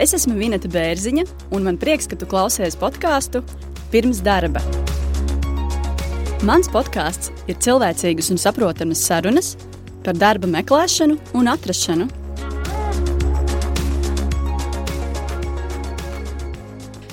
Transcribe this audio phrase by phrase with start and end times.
[0.00, 3.42] Es esmu Vineta Bērziņa, un man prieks, ka tu klausies podkāstu
[3.92, 4.62] pirms darba.
[6.48, 9.50] Mans podkāsts ir cilvēcīgas un saprotamas sarunas
[10.00, 12.06] par darba meklēšanu un atrašanu.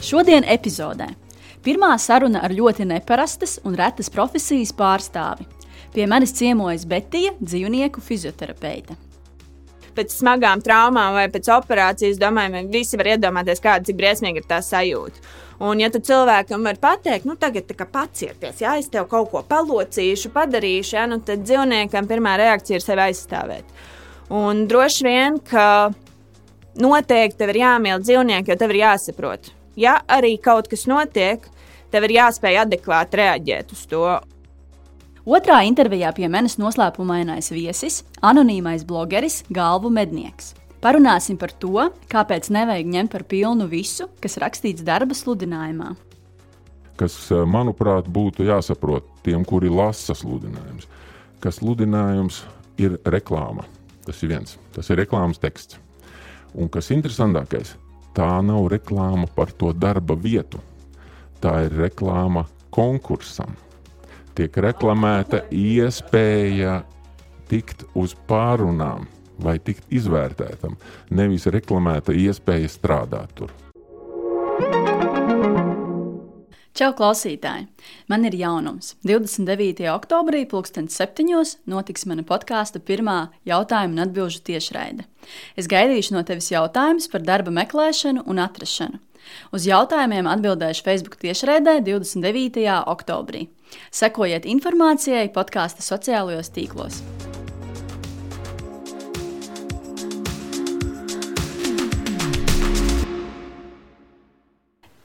[0.08, 1.10] Šodien epizodē
[1.68, 5.44] pirmā saruna ar ļoti neparastas un retas profesijas pārstāvi.
[5.92, 8.96] Pie manis ciemojas Betija, dzīvnieku fizioterapeite
[9.98, 14.62] pēc smagām traumām vai pēc operācijas, domāju, visi var iedomāties, kāda cik briesmīga ir tā
[14.64, 15.26] sajūta.
[15.58, 20.30] Un, ja tu cilvēkam var pateikt, nu, tagad pacieties, ja es tev kaut ko palocīšu,
[20.36, 23.72] padarīšu, ja, nu, tad dzīvniekam pirmā reakcija ir sevi aizstāvēt.
[24.38, 25.90] Un droši vien, ka
[26.78, 31.50] noteikti tev ir jāmīl dzīvnieki, jo tev ir jāsaprot, ja arī kaut kas notiek,
[31.90, 34.06] tev ir jāspēj adekvāti reaģēt uz to.
[35.28, 40.54] Otrā intervijā pie manis noslēpumainais viesis, anonīmais blogeris Galvu Mednieks.
[40.80, 45.90] Parunāsim par to, kāpēc nevajag ņemt par pilnu visu, kas rakstīts darba sludinājumā.
[46.96, 50.88] Kas, eh, manuprāt, būtu jāsaprot tiem, kuri lasa sludinājumus,
[51.42, 52.44] ka sludinājums
[52.78, 53.66] ir reklāma.
[54.06, 55.76] Tas ir viens, tas ir reklāmas teksts.
[56.56, 57.76] Un kas interesantākais,
[58.16, 60.62] tā nav reklāma par to darba vietu.
[61.42, 63.58] Tā ir reklāma konkursam
[64.38, 66.82] tiek reklamēta iespēja
[67.50, 69.08] tikt uz pārunām
[69.42, 70.78] vai tikt izvērtētam,
[71.14, 73.54] nevis reklamēta iespēja strādāt tur.
[76.78, 77.66] Čau, klausītāji!
[78.06, 78.92] Man ir jaunums.
[79.02, 79.88] 29.
[79.90, 81.56] oktobrī, 2007.
[81.66, 85.08] notiks mana podkāstu pirmā jautājuma un atbildžu tiešraide.
[85.58, 89.02] Es gaidīšu no tevis jautājumus par darba meklēšanu un atrašanu.
[89.56, 92.68] Uz jautājumiem atbildēšu Facebook tiešraidē 29.
[92.88, 93.48] oktobrī.
[93.92, 97.02] Sekojiet informācijai podkāstu sociālajos tīklos.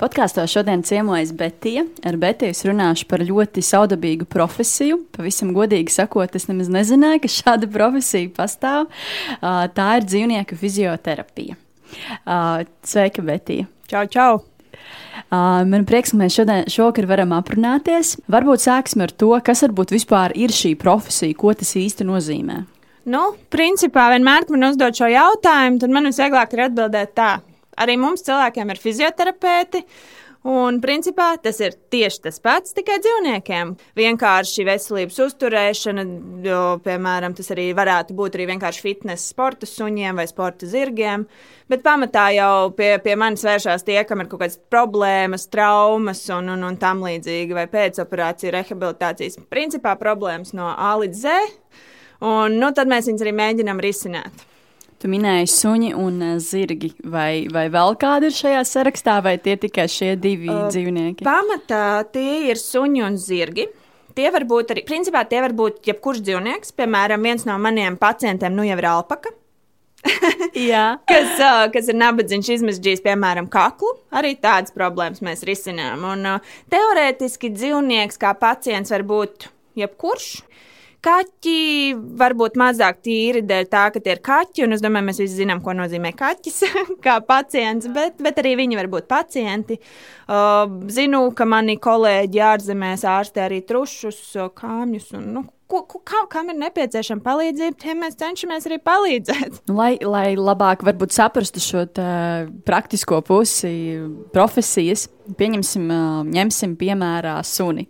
[0.03, 1.85] Podkāstā šodien ciemojas Betija.
[2.03, 4.97] Ar Betiju runāšu par ļoti saudabīgu profesiju.
[5.15, 8.89] Pavisam godīgi sakot, es nemaz nezināju, ka šāda profesija pastāv.
[9.39, 11.55] Tā ir dzīvnieku fizioterapija.
[12.87, 13.69] Sveika, Betija!
[13.91, 14.33] Čau, čau!
[15.33, 18.17] Uh, man prieks, ka mēs šodien, šovakar varam aprunāties.
[18.33, 22.63] Varbūt sāksim ar to, kas varbūt vispār ir šī profesija, ko tas īsti nozīmē.
[23.13, 27.33] Nu, principā, vienmēr, kad man uzdod šo jautājumu, tad man visvieglāk ir atbildēt tā.
[27.83, 29.83] Arī mums cilvēkiem ir fizioterapeiti.
[29.83, 33.77] Uh, Un, principā, tas ir tieši tas pats, tikai dzīvniekiem.
[33.95, 36.05] Vienkārši veselības uzturēšana,
[36.43, 41.29] jo, piemēram, tas arī varētu būt arī vienkārši fitnesa sporta suņiem vai sporta zirgiem.
[41.71, 46.51] Bet pamatā jau pie, pie manis vēršās tie, kam ir kaut kādas problēmas, traumas un,
[46.57, 49.39] un, un tam līdzīgi, vai pēcoperācija, rehabilitācijas.
[49.53, 51.37] Principā problēmas no A līdz Z.
[52.27, 54.49] Un nu, tad mēs viņus arī mēģinām risināt.
[55.03, 56.93] Tu minēji suņi un uh, zirgi.
[57.11, 61.27] Vai, vai vēl kādi ir šajā sarakstā, vai tie tikai šie divi uh, dzīvnieki?
[61.27, 63.67] Pamatā tie ir suņi un zirgi.
[64.15, 66.75] Tie var būt arī, principā, tie var būt jebkurš dzīvnieks.
[66.79, 69.33] Piemēram, viens no maniem pacientiem nu jau ir alpaka.
[71.11, 73.97] kas, uh, kas ir nabadzīgs, izmežģījis, piemēram, kaklu.
[74.15, 76.07] Arī tādas problēmas mēs risinām.
[76.13, 79.51] Un, uh, teorētiski dzīvnieks kā pacients var būt
[79.83, 80.31] jebkurš.
[81.03, 85.41] Kaķi varbūt mazāk tīri dēļ tā, ka tie ir kaķi, un es domāju, mēs visi
[85.41, 86.61] zinām, ko nozīmē kaķis
[87.07, 89.81] kā pacients, bet, bet arī viņi var būt pacienti.
[90.31, 94.23] Uh, zinu, ka mani kolēģi ārzemēs ārstē arī trušus,
[94.55, 99.63] kāmjus un nu, ko, ko, kā, kam ir nepieciešama palīdzība, tiem mēs cenšamies arī palīdzēt.
[99.73, 101.87] Lai, lai labāk saprastu šo
[102.67, 103.73] praktisko pusi
[104.35, 105.09] profesijas,
[105.39, 105.89] pieņemsim,
[106.33, 107.87] ņemsim piemērā suni.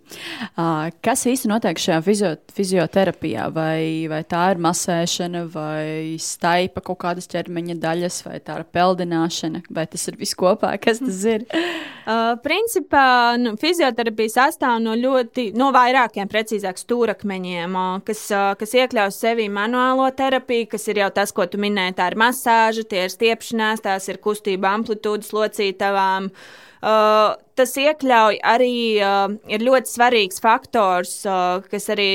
[1.03, 3.47] Kas īsti notiek šajā fizio, fizioterapijā?
[3.53, 9.63] Vai, vai tā ir masēšana, vai staipa kaut kādas ķermeņa daļas, vai tā ir peldināšana,
[9.73, 10.75] vai tas ir viss kopā?
[10.81, 11.47] Kas tas ir?
[12.03, 18.25] Uh, principā nu, fizioterapija sastāv no ļoti, no vairākiem, precīzāk, stūrakmeņiem, kas,
[18.59, 22.83] kas iekļaus sevī manuālo terapiju, kas ir jau tas, ko tu minēji, tā ir masāža,
[22.91, 26.27] tie ir stiepšanās, tās ir kustība amplitūdas locītavām.
[26.27, 32.09] Uh, tas iekļauj arī uh, ir ļoti svarīgs faktors, uh, kas arī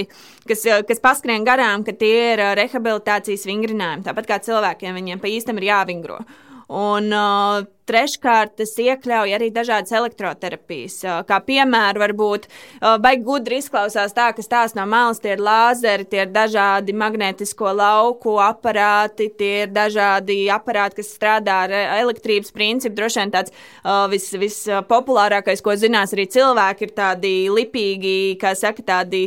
[0.49, 4.05] kas, uh, kas paskrien garām, ka tie ir uh, rehabilitācijas vingrinājumi.
[4.05, 6.21] Tāpat kā cilvēkiem, viņiem pa īstam ir jāvingro.
[6.69, 11.01] Un, uh, treškārt tas iekļauj arī dažādas elektroterapijas.
[11.29, 12.47] Kā piemēram, varbūt
[13.03, 17.73] baigi gudri izklausās tā, ka tās no malas tie ir lāzeri, tie ir dažādi magnētisko
[17.79, 22.97] lauku aparāti, tie ir dažādi aparāti, kas strādā ar elektrības principu.
[22.99, 23.55] Droši vien tāds
[24.13, 29.23] vis, vispopulārākais, ko zinās arī cilvēki, ir tādi lipīgi, kā saka, tādi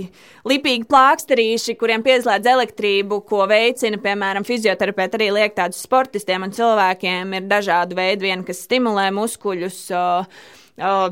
[0.48, 7.36] lipīgi plāksterīši, kuriem pieslēdz elektrību, ko veicina, piemēram, fizioterapeiti arī liek tādus sportistiem un cilvēkiem
[7.38, 9.80] ir dažādi veidi, vien, kas stimulē muskuļus.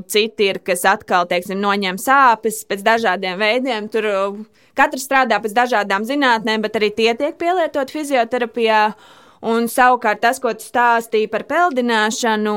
[0.10, 3.90] Citi ir, kas atkal, teiksim, noņem sāpes pēc dažādiem veidiem.
[3.92, 4.08] Tur
[4.78, 8.84] katrs strādā pēc dažādām zinātnēm, bet arī tie tiek pielietot fizioterapijā.
[9.50, 12.56] Un savukārt tas, ko tu stāstīji par peldināšanu,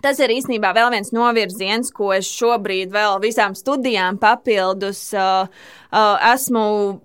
[0.00, 6.16] Tas ir īstenībā vēl viens novirziens, ko es šobrīd vēl visām studijām papildus uh, uh,
[6.32, 6.62] esmu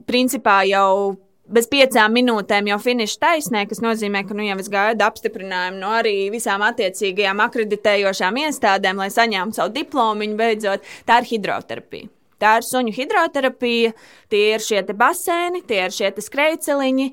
[0.07, 1.17] principā jau
[1.53, 5.93] bez piecām minūtēm jau finiša taisnē, kas nozīmē, ka nu, jau es gaidu apstiprinājumu no
[5.99, 10.85] arī visām attiecīgajām akreditējošām iestādēm, lai saņemtu savu diplomu beidzot.
[11.07, 12.11] Tā ir hidroterapija.
[12.37, 13.93] Tā ir suņu hidroterapija,
[14.29, 17.11] tie ir šie baseini, tie ir šie skrejceliņi.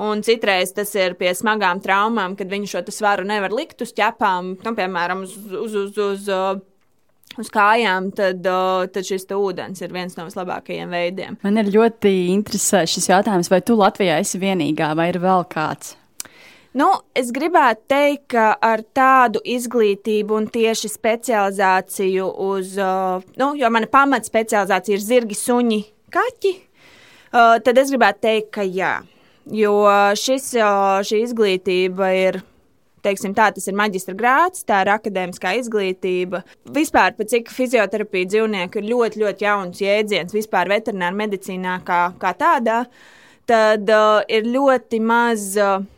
[0.00, 4.54] Un citreiz tas ir pie smagām traumām, kad viņi šo svaru nevar likt uz ķepām,
[4.62, 6.30] nu, piemēram, uz, uz, uz, uz
[7.38, 11.38] uz kājām, tad, tad šis ūdens ir viens no vislabākajiem veidiem.
[11.44, 15.96] Man ir ļoti interesants šis jautājums, vai tu Latvijā esi vienīgā vai ir vēl kāds?
[16.70, 16.86] Nu,
[17.18, 24.94] es gribētu teikt, ka ar tādu izglītību un tieši specializāciju uz, nu, jo mana pamatspecializācija
[24.94, 25.80] ir zirgi, suņi,
[26.14, 26.52] kaķi,
[27.66, 29.00] tad es gribētu teikt, ka jā.
[29.50, 29.74] Jo
[30.14, 30.52] šis,
[31.08, 32.38] šī izglītība ir
[33.04, 36.42] teiksim, tā, tas ir maģistra grāts, tā ir akadēmiskā izglītība.
[36.74, 42.82] Vispār, cik fizioterapija dzīvnieku ir ļoti, ļoti jauns jēdziens vispār veterinārā medicīnā kā, kā tādā,
[43.50, 45.54] tad uh, ir ļoti maz.
[45.60, 45.88] Uh,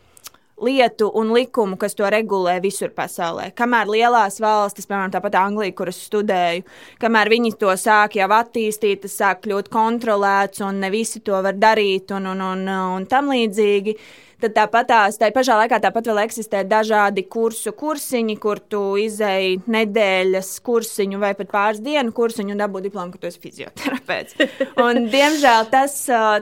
[0.63, 3.49] lietu un likumu, kas to regulē visur pasaulē.
[3.57, 6.65] Kamēr lielās valstis, piemēram, tāpat Anglija, kuras studēju,
[7.01, 11.57] kamēr viņi to sāk jau attīstīt, tas sāk kļūt kontrolēts, un ne visi to var
[11.59, 12.67] darīt, un, un, un,
[12.97, 13.97] un tam līdzīgi.
[14.43, 19.61] Tad tāpat tās, tā pašā laikā tāpat vēl eksistē dažādi kursu kursiņi, kur tu izēji
[19.71, 24.35] nedēļas kursiņu vai pat pāris dienu kursiņu un dabū diplomu, ka tu esi fizioterapeits.
[24.83, 25.95] Un, diemžēl tas,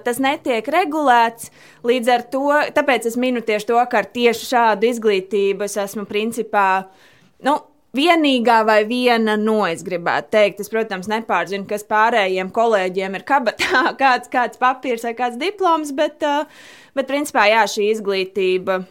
[0.07, 1.51] tas netiek regulēts.
[1.85, 6.07] Līdz ar to, tāpēc es minu tieši to, ka ar tieši šādu izglītību es esmu
[6.09, 6.67] principā.
[7.45, 7.59] Nu,
[7.95, 10.63] vienīgā vai viena no, es gribētu teikt.
[10.63, 16.23] Es, protams, nepārzinu, kas pārējiem kolēģiem ir kabatā, kāds, kāds papīrs vai kāds diploms, bet,
[16.97, 18.81] bet principā jā, šī izglītība.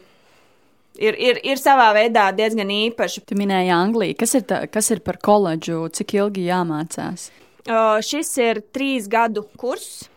[1.01, 3.23] Ir, ir, ir savā veidā diezgan īpaša.
[3.25, 4.19] Tu minēji Angliju.
[4.21, 5.87] Kas ir, tā, kas ir par koledžu?
[5.97, 7.31] Cik ilgi jāmācās?
[7.65, 10.10] Uh, šis ir trīs gadu kurs.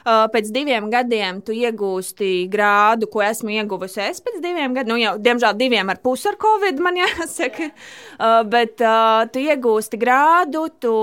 [0.00, 4.90] Uh, pēc diviem gadiem tu iegūsti grādu, ko esmu ieguvusi es pēc diviem gadiem.
[4.94, 7.70] Nu, jau, diemžēl diviem ar pusi ar covid man jāsaka.
[8.20, 10.94] Uh, bet uh, tu iegūsti grādu, tu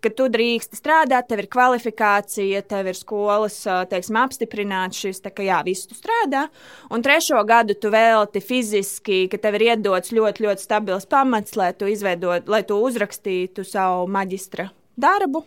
[0.00, 3.58] ka tu drīksti strādāt, tev ir kvalifikācija, tev ir skolas
[3.90, 6.46] teiksim, apstiprināts šis, tā, ka jā, viss tu strādā.
[6.92, 11.72] Un trešo gadu tu velti fiziski, ka tev ir iedots ļoti, ļoti stabils pamats, lai
[11.76, 14.70] tu, izveidot, lai tu uzrakstītu savu maģistra
[15.00, 15.44] darbu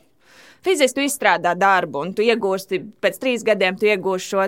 [0.63, 4.48] fiziski tu izstrādā darbu, un tu iegūsti pēc trīs gadiem, tu iegūsi šo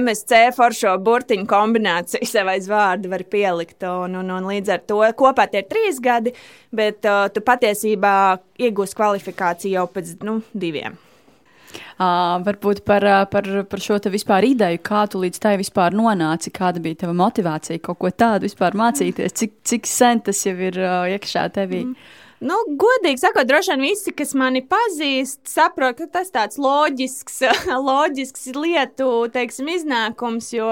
[0.00, 3.82] MSC foršo burtiņu kombināciju, sev aiz vārdu var pielikt.
[3.86, 6.34] Un, un, un līdz ar to kopā tie ir trīs gadi,
[6.74, 8.14] bet uh, tu patiesībā
[8.60, 10.98] iegūsi kvalifikāciju jau pēc nu, diviem.
[11.96, 16.52] Uh, varbūt par, par, par šo te vispār ideju, kā tu līdz tai vispār nonāci,
[16.52, 20.76] kāda bija tava motivācija kaut ko tādu vispār mācīties, cik, cik sen tas jau ir
[20.82, 21.86] uh, iekšā tevī.
[21.88, 22.14] Mm.
[22.44, 27.38] Nu, godīgi sakot, droši vien visi, kas mani pazīst, saprot, ka tas tāds loģisks,
[27.88, 30.50] loģisks lietu teiksim, iznākums.
[30.52, 30.68] Jo,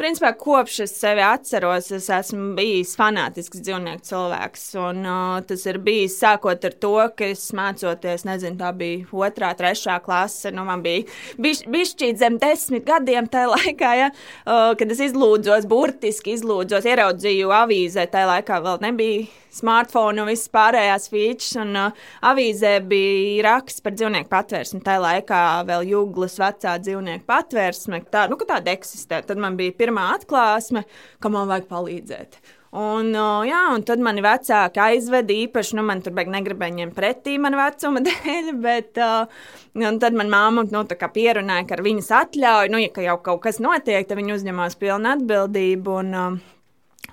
[0.00, 4.66] principā, kopš es sevi atceros, es esmu bijis fanātisks dzīvnieku cilvēks.
[4.82, 9.54] Un, uh, tas ir bijis sākot ar to, ka es mācoties, nezinu, tā bija otrā,
[9.58, 10.50] trešā klase.
[10.50, 11.06] Nu, man bija
[11.38, 18.10] bišķīt zem desmit gadiem tajā laikā, ja, uh, kad es izlūdzos, burtiski izlūdzos, ieraudzīju avīzē.
[18.10, 20.50] Tajā laikā vēl nebija smartphone un viss
[20.88, 21.56] pārējās features.
[21.60, 21.92] Un uh,
[22.22, 24.82] avīzē bija raksts par dzīvnieku patvērsmi.
[24.84, 28.04] Tā laikā vēl jūglas vecā dzīvnieku patvērsme.
[28.10, 29.22] Tā, nu, tāda eksistē.
[29.26, 30.84] Tad man bija pirmā atklāsme,
[31.20, 32.40] ka man vajag palīdzēt.
[32.68, 36.96] Un, uh, jā, un tad mani vecāki aizveda īpaši, nu, man tur beigas negribēja ņemt
[36.98, 39.24] pretī man vecuma dēļ, bet uh,
[39.72, 44.04] tad man māma nu, pierunāja, ka ar viņas atļauju, nu, ja jau kaut kas notiek,
[44.04, 45.96] tad viņi uzņemās pilnu atbildību.
[46.02, 46.54] Un, uh,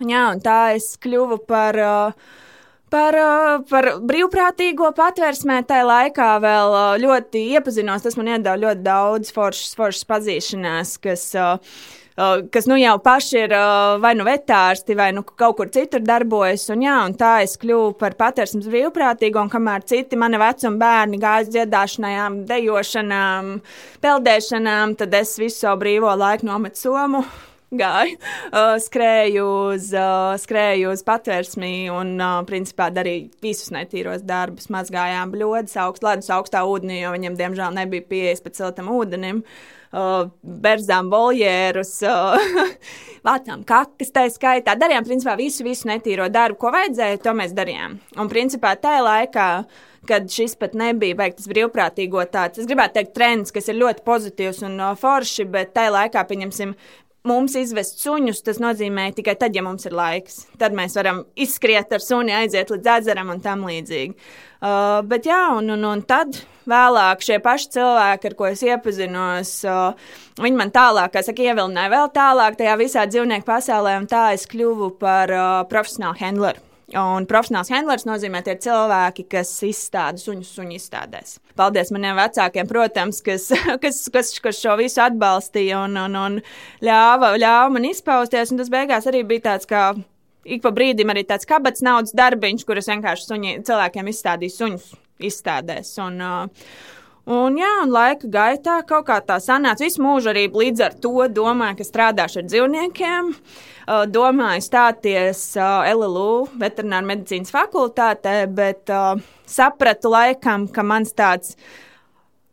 [0.03, 1.79] Jā, un tā es kļuvu par.
[1.79, 2.41] Uh,
[2.95, 3.15] Par,
[3.67, 8.05] par brīvprātīgo patvērsmē tajā laikā vēl ļoti iepazinos.
[8.05, 11.27] Tas man iedeva ļoti daudz foršas, foršas pazīšanās, kas
[12.51, 13.53] kas nu jau paši ir
[13.99, 16.69] vai nu vetārsti, vai nu kaut kur citur darbojas.
[16.71, 21.19] Un, jā, un tā es kļuvu par patvērsmes brīvprātīgu, un kamēr citi mani vecuma bērni
[21.19, 23.51] gāja dziedāšanām, dejošanām,
[24.05, 27.25] peldēšanām, tad es visu savu brīvo laiku nometu somu
[27.79, 34.70] gāju, uh, skrēju uz, uh, skrēju uz patvērsmī un, uh, principā, darīju visus netīros darbus.
[34.74, 39.44] Mazgājām bļodas, augst, ledus augstā ūdenī, jo viņiem, diemžēl, nebija pieejas pat siltam ūdenim.
[39.96, 42.72] Uh, berzām voljērus, uh,
[43.27, 44.74] vācām kakas, tā skaitā.
[44.75, 48.00] Darījām, principā, visu, visu netīro darbu, ko vajadzēja, to mēs darījām.
[48.20, 49.48] Un, principā, tajā laikā,
[50.10, 54.62] kad šis pat nebija beigts brīvprātīgo tāds, es gribētu teikt, trends, kas ir ļoti pozitīvs
[54.67, 56.75] un uh, forši, bet tajā laikā, pieņemsim,
[57.27, 60.46] mums izvest suņus, tas nozīmē tikai tad, ja mums ir laiks.
[60.62, 64.15] Tad mēs varam izskriet ar suni, aiziet līdz ezeram un tam līdzīgi.
[64.65, 66.39] Uh, bet jā, un, un, un tad
[66.70, 71.94] vēlāk šie paši cilvēki, ar ko es iepazinos, uh, viņi man tālāk, kā saka, ievilināja
[71.94, 76.64] vēl tālāk tajā visā dzīvnieku pasaulē, un tā es kļuvu par uh, profesionālu handleru.
[76.93, 81.39] Un profesionāls handlers nozīmē tie cilvēki, kas izstāda suņus suņu izstādēs.
[81.57, 83.47] Paldies maniem vecākiem, protams, kas,
[83.83, 86.35] kas, kas, kas šo visu atbalstīja un, un, un
[86.85, 88.53] ļāva, ļāva man izpausties.
[88.53, 89.87] Un tas beigās arī bija tāds kā
[90.45, 94.91] ik pa brīdim arī tāds kabats naudas darbiņš, kurus vienkārši suņi, cilvēkiem izstādīja suņus
[95.25, 95.95] izstādēs.
[96.05, 96.69] Un, uh,
[97.25, 99.82] Un, jā, un laika gaitā kaut kā tā sanāca.
[99.82, 103.32] Visu mūžu arī līdz ar to domāju, ka strādāšu ar dzīvniekiem.
[104.13, 108.94] Domāju stāties LLU veterināru medicīnas fakultātē, bet
[109.50, 111.58] sapratu laikam, ka mans tāds.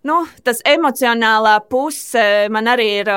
[0.09, 3.13] Nu, tas emocionālā puse man arī ir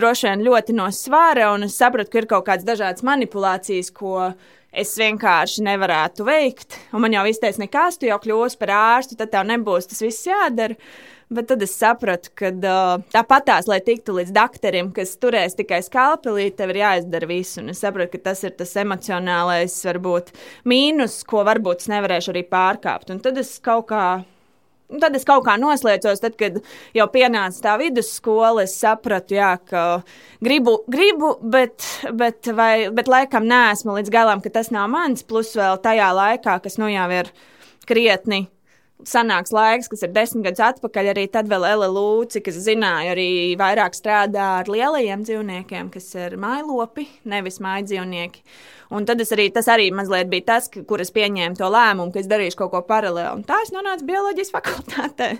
[0.00, 4.32] droši vien ļoti no svara, un es sapratu, ka ir kaut kādas dažādas manipulācijas, ko
[4.74, 6.78] es vienkārši nevarētu veikt.
[6.94, 10.02] Un man jau viss teica, nekas, tu jau kļūsi par ārstu, tad tev nebūs tas
[10.04, 10.78] viss jādara.
[11.34, 12.50] Bet tad es sapratu, ka
[13.14, 17.56] tāpatās, lai tiktu līdz doktoram, kas turēs tikai skalpelī, tev ir jāizdara viss.
[17.62, 20.34] Un es sapratu, ka tas ir tas emocionālais, varbūt
[20.68, 23.14] mīnus, ko varbūt es nevarēšu arī pārkāpt.
[23.14, 24.04] Un tad es kaut kā
[24.92, 26.58] Un tad es kaut kā noslēdzos, tad, kad
[26.94, 29.84] jau pienāca tā vidusskola, es sapratu, jā, ka
[30.44, 35.24] gribu, gribu bet, bet, vai, bet laikam neesmu līdz galam, ka tas nav mans.
[35.24, 37.32] Plus vēl tajā laikā, kas nu jau ir
[37.88, 38.44] krietni
[39.02, 43.28] sanāks laiks, kas ir desmit gadus atpakaļ, arī tad vēl LLU, cik es zināju, arī
[43.58, 48.44] vairāk strādā ar lielajiem dzīvniekiem, kas ir mailopi, nevis mājdzīvnieki.
[48.94, 52.28] Un tad arī, tas arī mazliet bija tas, kur es pieņēmu to lēmumu, ka es
[52.30, 53.40] darīšu kaut ko paralēli.
[53.40, 55.30] Un tā es nonācu bioloģijas fakultātē.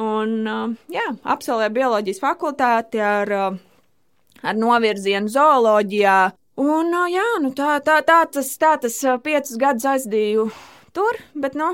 [0.00, 4.02] Un, uh, jā, absolvēju bioloģijas fakultāti ar, uh,
[4.42, 6.18] ar novirzienu zooloģijā.
[6.60, 10.50] Un, uh, jā, nu tā, tā, tā, tas, tā tas piecus gadus aizdīju
[10.96, 11.72] tur, bet, nu,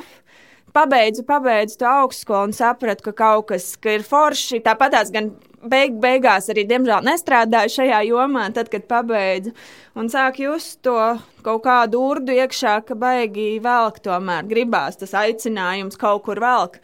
[0.77, 4.61] pabeidzu, pabeidzu to augstskolu un sapratu, ka kaut kas ka ir forši.
[4.65, 5.33] Tāpat gan
[5.71, 9.55] beig, beigās arī, diemžēl, nestrādāju šajā jomā, tad, kad pabeidzu.
[9.97, 10.97] Un sāku just to
[11.47, 16.81] kaut kādu urdu iekšā, ka baigi velk tomēr gribās tas aicinājums kaut kur velk.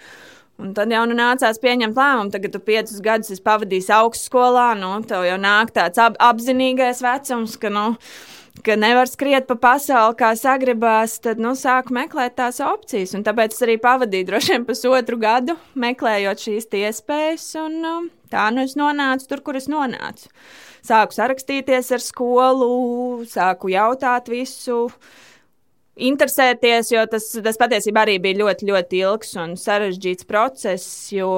[0.63, 5.25] Un tad jau nu nācās pieņemt lēmumu, tagad tu piecus gadus pavadīsi augstskolā, nu, tev
[5.27, 7.97] jau nāk tāds ap, apzinīgais vecums, ka, nu,
[8.61, 13.15] ka nevar skriet pa pasauli, kā sagribās, tad nu, sāku meklēt tās opcijas.
[13.17, 17.49] Un tāpēc es arī pavadīju droši vien pusotru gadu meklējot šīs iespējas.
[17.63, 20.29] Un, um, tā nu es nonācu tur, kur es nonācu.
[20.83, 24.89] Sāku sarakstīties ar skolu, sāku jautāt visu.
[26.03, 31.35] Interesēties, jo tas, tas patiesībā arī bija ļoti, ļoti ilgs un sarežģīts process, jo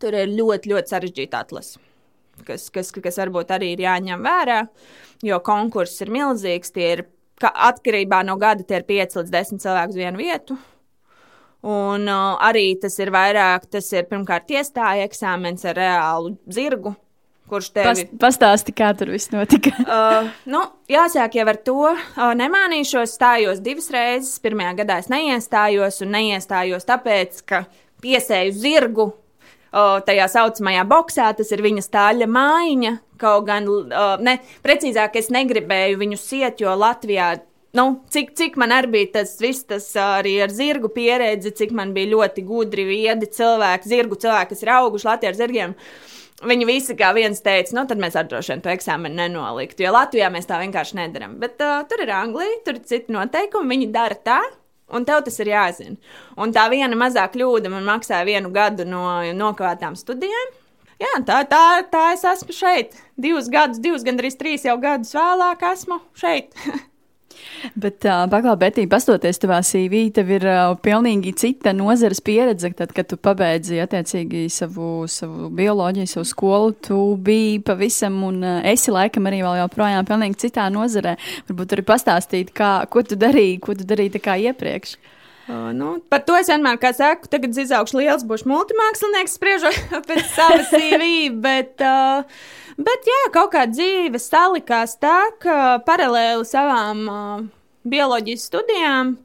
[0.00, 1.80] tur ir ļoti, ļoti sarežģīta atlase,
[2.46, 4.60] kas, kas, kas varbūt arī ir jāņem vērā,
[5.26, 6.74] jo konkurss ir milzīgs.
[6.80, 7.06] Ir
[7.40, 10.58] atkarībā no gada tie ir 5 līdz 10 cilvēku uz vienu vietu.
[11.60, 16.94] Un uh, arī tas ir vairāk, tas ir pirmkārt iestāja eksāmens ar reālu zirgu.
[17.50, 18.04] Kurš tevi...
[18.06, 19.72] Pas, pastāsti, kā tur viss notika?
[19.84, 24.38] uh, nu, jāsāk jau ar to, uh, nemānīšos, stājos divas reizes.
[24.40, 27.64] Pirmajā gadā es neiestājos, un neiestājos tāpēc, ka
[28.00, 29.10] piesēju zirgu
[29.72, 32.96] uh, tajā saucamajā boxā, tas ir viņa stāļa mājiņa.
[33.20, 37.34] Kaut gan, uh, ne, precīzāk, es negribēju viņu siet, jo Latvijā
[37.72, 41.94] nu, cik, cik man arī bija tas viss, tas arī ar zirgu pieredzi, cik man
[41.96, 45.76] bija ļoti gudri, viedi cilvēki, zirgu cilvēki, kas ir auguši Latvijā ar zirgiem.
[46.50, 49.92] Viņi visi kā viens teica, nu, tad mēs ar droši vien to eksāmenu nenoliktu, jo
[49.92, 51.36] Latvijā mēs tā vienkārši nedaram.
[51.42, 54.40] Bet uh, tur ir Anglija, tur ir citi noteikumi, viņi dara tā,
[54.92, 55.96] un tev tas ir jāzina.
[56.40, 59.04] Un tā viena mazā kļūda man maksāja vienu gadu no
[59.36, 60.56] nokavētām studijām.
[61.00, 62.98] Jā, tā, tā, tā es esmu šeit.
[63.16, 66.52] Divus gadus, divus, gandrīz trīs jau gadus vēlāk esmu šeit.
[67.80, 72.72] Bet, uh, Betī, pastoties tavā CV, tev ir uh, pilnīgi cita nozares pieredze.
[72.76, 78.58] Tad, kad tu pabeidzi attiecīgi savu, savu bioloģiju, savu skolu, tu biji pavisam un uh,
[78.70, 81.16] esi laikam arī vēl joprojām pilnīgi citā nozarē.
[81.50, 84.20] Varbūt arī pastāstīt, kā, ko tu darīji, ko tu darīji
[84.50, 84.98] iepriekš.
[85.50, 89.78] Uh, nu, par to es vienmēr saku, tagad izaugšu liels, būšu multimākslinieks, spriežot
[90.08, 91.30] pēc savas CV.
[91.42, 92.22] Bet, uh,
[92.78, 97.48] bet jā, kaut kā dzīve salikās tā, ka paralēli savām uh,
[97.82, 99.16] bioloģijas studijām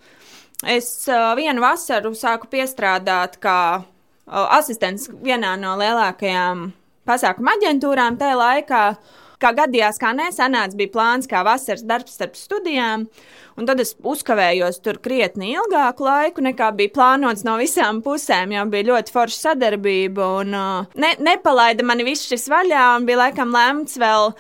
[0.66, 6.72] es uh, vienu vasaru sāku piestrādāt kā uh, asistents vienā no lielākajām
[7.06, 8.84] pasākuma aģentūrām tajā laikā.
[9.36, 13.04] Kā gadījās, kā nesanāca, bija plāns kā vasaras darbs starp studijām.
[13.56, 18.52] Un tad es uzkavējos tur krietni ilgāku laiku, nekā bija plānots no visām pusēm.
[18.52, 22.88] Jau bija ļoti forša sadarbība, un uh, ne, nepalaida mani viss šis vaļā.
[23.08, 24.34] Bija laikam lemts vēl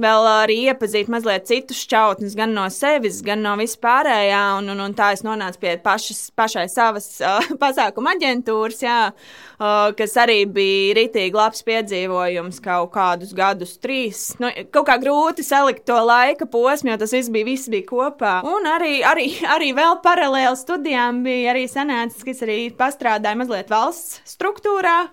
[0.00, 4.40] vēl arī iepazīt mazliet citus šķautnes, gan no sevis, gan no vispārējā.
[4.58, 9.92] Un, un, un tā es nonācu pie pašas, pašai savas uh, pasākuma aģentūras, jā, uh,
[9.98, 14.24] kas arī bija rītīgi labs piedzīvojums kaut kādus gadus, trīs.
[14.42, 18.34] Nu, kaut kā grūti salikt to laika posmu, jo tas viss bija, viss bija kopā.
[18.48, 24.20] Un arī, arī, arī vēl paralēli studijām bija arī sanācis, kas arī pastrādāja mazliet valsts
[24.34, 25.10] struktūrā.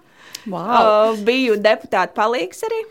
[0.50, 0.70] Wow.
[0.70, 2.86] Uh, biju deputāta palīgs arī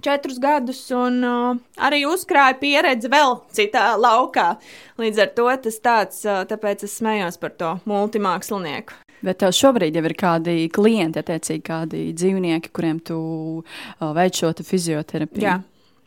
[0.00, 4.54] četrus gadus, un uh, arī uzkrāja pieredzi vēl citā laukā.
[5.00, 8.96] Līdz ar to tas tāds, uh, tāpēc es smējos par to multimākslinieku.
[9.20, 13.18] Bet tev šobrīd jau ir kādi klienti, attiecīgi kādi dzīvnieki, kuriem tu
[13.60, 15.44] uh, veic šo fizioterapiju?
[15.44, 15.58] Jā,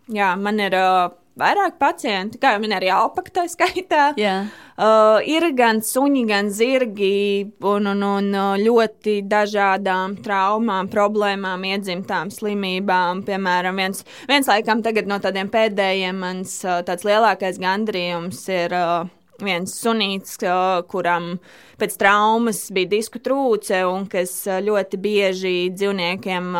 [0.10, 0.79] jā man ir.
[0.79, 4.04] Uh, vairāk pacienti, kā jau minēja, arī alpaka tā skaitā.
[4.20, 4.52] Yeah.
[4.74, 12.32] Uh, ir gan suņi, gan zirgi, un, un, un uh, ļoti dažādām traumām, problēmām, iedzimtām
[12.34, 13.25] slimībām.
[13.28, 18.74] Piemēram, viens, viens laikam no tādiem pēdējiem mans uh, lielākais gandrījums ir.
[18.74, 19.12] Uh,
[19.44, 21.34] viens sunīts, uh, kuram
[21.82, 26.54] pēc traumas bija disku trūce, un kas uh, ļoti bieži dzīvniekiem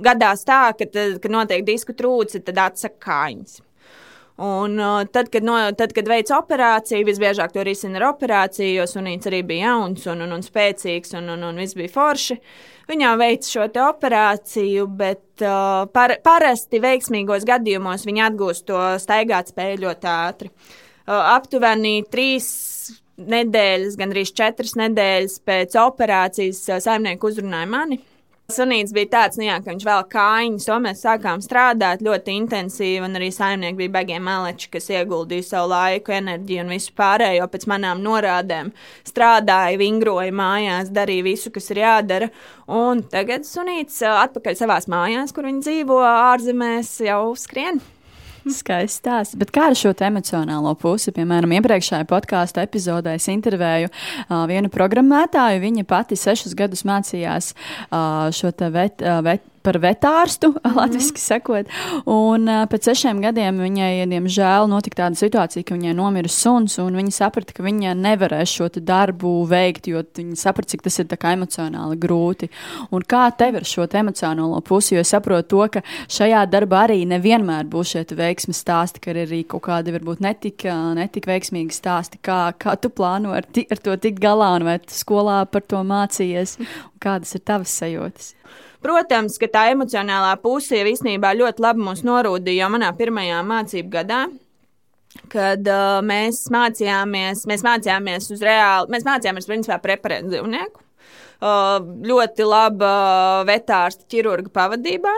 [0.00, 3.60] gadās tā, ka, kad notiek disku trūce, tad atsaka kājas.
[4.40, 8.86] Un, uh, tad, kad, no, tad, kad veids operāciju, visbiežāk to risina ar operāciju, jo
[8.88, 12.38] sunīts arī bija jauns un, un, un spēcīgs, un, un, un viss bija forši.
[12.88, 19.82] Viņā veic šo operāciju, bet uh, par, parasti veiksmīgos gadījumos viņi atgūst to staigāt spēju
[19.84, 20.48] ļoti ātri.
[20.48, 22.48] Uh, aptuveni trīs
[23.20, 28.00] nedēļas, gandrīz četras nedēļas pēc operācijas uh, saimnieku uzrunāja mani
[28.52, 33.04] Sunīts bija tāds, nu jā, ka viņš vēl kājiņas, to mēs sākām strādāt ļoti intensīvi,
[33.06, 37.68] un arī saimnieki bija beigiem maleči, kas ieguldīja savu laiku, enerģiju un visu pārējo pēc
[37.70, 38.72] manām norādēm.
[39.08, 42.32] Strādāja, vingroja mājās, darīja visu, kas ir jādara,
[42.66, 47.82] un tagad Sunīts atpakaļ savās mājās, kur viņi dzīvo ārzemēs, jau skrien.
[48.60, 49.38] Skaists stāsts.
[49.40, 51.12] Bet kā ar šo emocionālo pusi?
[51.16, 55.62] Piemēram, iepriekšējā podkāstu epizodē es intervēju uh, vienu programmētāju.
[55.64, 60.76] Viņa pati sešus gadus mācījās uh, šo vet, uh, vet, par vetārstu, mm -hmm.
[60.76, 61.66] latviešu sakot.
[62.06, 66.96] Un uh, pēc sešiem gadiem viņai, diemžēl, notika tāda situācija, ka viņai nomira suns, un
[66.96, 71.96] viņa saprata, ka viņa nevarēs šo darbu veikt, jo viņa saprata, cik tas ir emocionāli
[71.98, 72.48] grūti.
[72.90, 77.04] Un kā tev ir šo emocionālo pusi, jo es saprotu to, ka šajā darbā arī
[77.06, 82.18] nevienmēr būs šie veiksmes stāsti, ka ir arī kaut kādi varbūt netik, netik veiksmīgi stāsti.
[82.22, 85.82] Kā, kā tu plāno ar, ar to tikt galā, un vai tu skolā par to
[85.82, 88.34] mācījies, un kādas ir tavas sajūtas?
[88.80, 93.92] Protams, ka tā emocionālā puse jau īstenībā ļoti labi mūs norūdīja jau manā pirmajā mācību
[93.92, 94.20] gadā.
[95.30, 100.86] Kad uh, mēs mācījāmies, mēs mācījāmies uz reāli, mēs mācījāmies principā preparēt dzīvnieku.
[101.40, 101.76] Uh,
[102.08, 102.92] ļoti laba
[103.48, 105.12] vetārsta ķirurga pavadībā.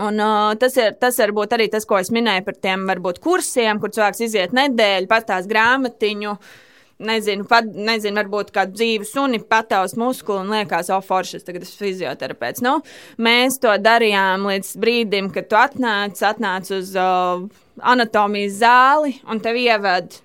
[0.00, 3.80] Un, uh, tas, ir, tas varbūt arī tas, ko es minēju par tiem varbūt, kursiem,
[3.80, 6.69] kur cilvēks iziet nedēļu, pastāst grāmatiņu, uh,
[7.00, 11.86] nezinu, pat, nezinu, varbūt kādu dzīvu suni pataus muskuli un liekas, oh, foršas, tagad esmu
[11.86, 12.62] fizioterapeits.
[12.64, 12.78] Nu,
[13.22, 17.46] mēs to darījām līdz brīdim, kad tu atnāc, atnāc uz uh,
[17.80, 20.20] anatomijas zāli un tev ieved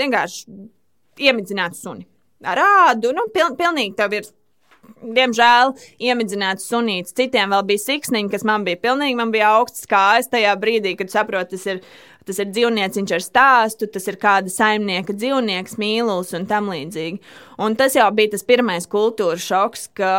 [0.00, 0.58] vienkārši
[1.24, 2.06] iemidzināt suni.
[2.44, 4.32] Ar ādu, nu, pil, pilnīgi tev ir.
[5.04, 7.12] Diemžēl iemidzināts sunīts.
[7.16, 11.12] Citiem vēl bija siksniņi, kas man bija pilnīgi, man bija augsts kājas tajā brīdī, kad
[11.12, 11.82] saprotu, tas ir
[12.24, 17.20] tas ir dzīvnieciņš ar stāstu, tas ir kāda saimnieka dzīvnieks, mīlulis un tam līdzīgi.
[17.60, 20.14] Un tas jau bija tas pirmais kultūras šoks, ka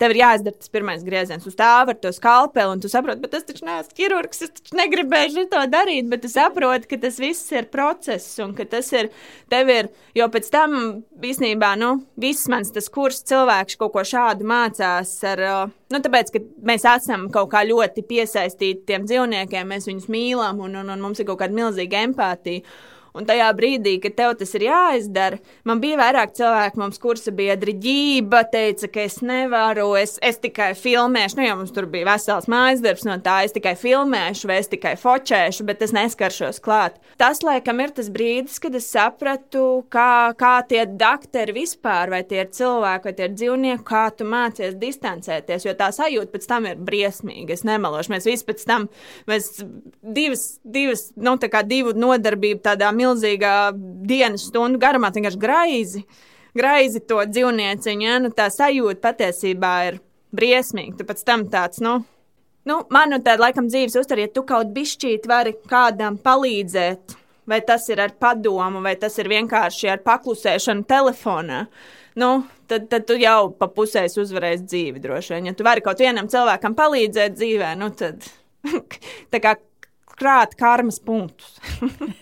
[0.00, 3.36] Tev ir jāizdara tas pirmais grieziens, uz tā ar to skalpeli, un tu saproti, bet
[3.38, 7.52] es taču neesmu ķirurgs, es taču negribēju to darīt, bet tu saproti, ka tas viss
[7.54, 9.12] ir process, un ka tas ir,
[9.52, 10.74] tev ir, jo pēc tam,
[11.22, 15.44] īstenībā, nu, viss mans tas kurs cilvēks kaut ko šādu mācās ar,
[15.94, 20.74] nu, tāpēc, ka mēs esam kaut kā ļoti piesaistīti tiem dzīvniekiem, mēs viņus mīlam, un,
[20.82, 22.66] un, un mums ir kaut kāda milzīga empātija.
[23.14, 25.36] Un tajā brīdī, kad tev tas ir jāizdara,
[25.68, 30.72] man bija vairāk cilvēku, mums kursa biedri ģība, teica, ka es nevaru, es, es tikai
[30.74, 31.38] filmēšu.
[31.38, 34.70] Nu, jau mums tur bija vesels mājas darbs no tā, es tikai filmēšu, vai es
[34.72, 36.96] tikai fočēšu, bet es neskaršos klāt.
[37.20, 39.62] Tas, laikam, ir tas brīdis, kad es sapratu,
[39.94, 44.26] kā, kā tie dakteri vispār, vai tie ir cilvēki, vai tie ir dzīvnieki, kā tu
[44.26, 47.54] mācies distancēties, jo tā sajūta pēc tam ir briesmīga.
[47.54, 48.90] Es nemelošu, mēs visi pēc tam,
[49.30, 49.52] mēs
[50.02, 53.56] divas, divas, nu, tā kā divu nodarbību tādā milzīgā milzīgā
[54.08, 56.02] dienas stundu garumā, vienkārši graizi,
[56.56, 58.08] graizi to dzīvnieciņu.
[58.08, 58.18] Ja?
[58.24, 60.00] Nu, tā sajūta patiesībā ir
[60.34, 60.98] briesmīga.
[60.98, 61.98] Tu pēc tam tāds, nu,
[62.68, 67.20] nu man nu tāda laikam dzīves uztver, ja tu kaut bišķīt vari kādam palīdzēt.
[67.44, 71.66] Vai tas ir ar padomu, vai tas ir vienkārši ar paklusēšanu telefonā.
[72.16, 72.30] Nu,
[72.70, 75.50] tad, tad tu jau pa pusēs uzvarēsi dzīvi droši vien.
[75.50, 78.24] Ja tu vari kaut vienam cilvēkam palīdzēt dzīvē, nu tad
[79.34, 79.58] tā kā
[80.18, 81.58] krāt karmas punktus.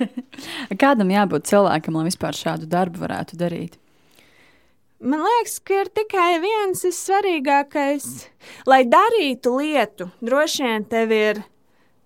[0.83, 3.78] Kādam jābūt cilvēkam, lai vispār šādu darbu varētu darīt?
[5.02, 8.05] Man liekas, ka ir tikai viens svarīgākais.
[8.70, 11.40] Lai darītu lietu, droši vien tev ir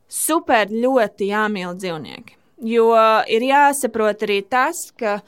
[0.09, 2.37] super ļoti jāmīl dzīvnieki.
[2.65, 2.89] Jo
[3.29, 5.19] ir jāsaprot arī tas, ka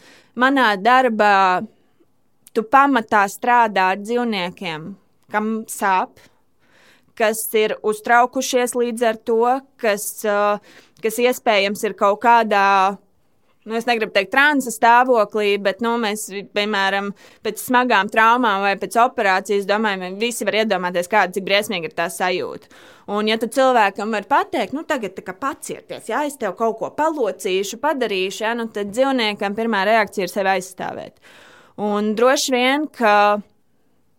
[0.40, 1.60] manā darbā
[2.56, 4.88] tu pamatā strādā ar dzīvniekiem,
[5.28, 6.16] kam sāp,
[7.18, 9.42] kas ir uztraukušies līdz ar to,
[9.82, 10.08] kas,
[11.02, 12.68] kas iespējams ir kaut kādā
[13.68, 16.26] nu, es negribu teikt, transa stāvoklī, bet nu, mēs,
[16.56, 17.10] piemēram,
[17.44, 22.08] pēc smagām traumām vai pēc operācijas, domājam, visi var iedomāties, kāda cik briesmīga ir tā
[22.12, 22.70] sajūta.
[23.12, 27.80] Un, ja tu cilvēkam var pateikt, nu, tagad pacieties, ja es tev kaut ko palocīšu,
[27.82, 31.20] padarīšu, ja, nu, tad dzīvniekam pirmā reakcija ir sevi aizstāvēt.
[31.84, 33.12] Un droši vien, ka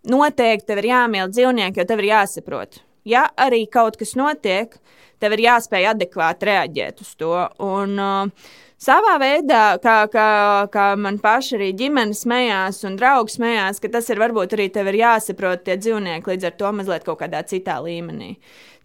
[0.10, 4.76] noteikti tev ir jāmīl dzīvnieki, jo tev ir jāsaprot ja arī kaut kas notiek,
[5.20, 7.36] tev ir jāspēj adekvāti reaģēt uz to.
[7.66, 10.30] Un, uh, savā veidā, kā, kā,
[10.72, 14.92] kā man paši arī ģimene smējās un draugi smējās, ka tas ir varbūt arī tev
[14.92, 18.36] ir jāsaprot tie dzīvnieki līdz ar to mazliet kaut kādā citā līmenī.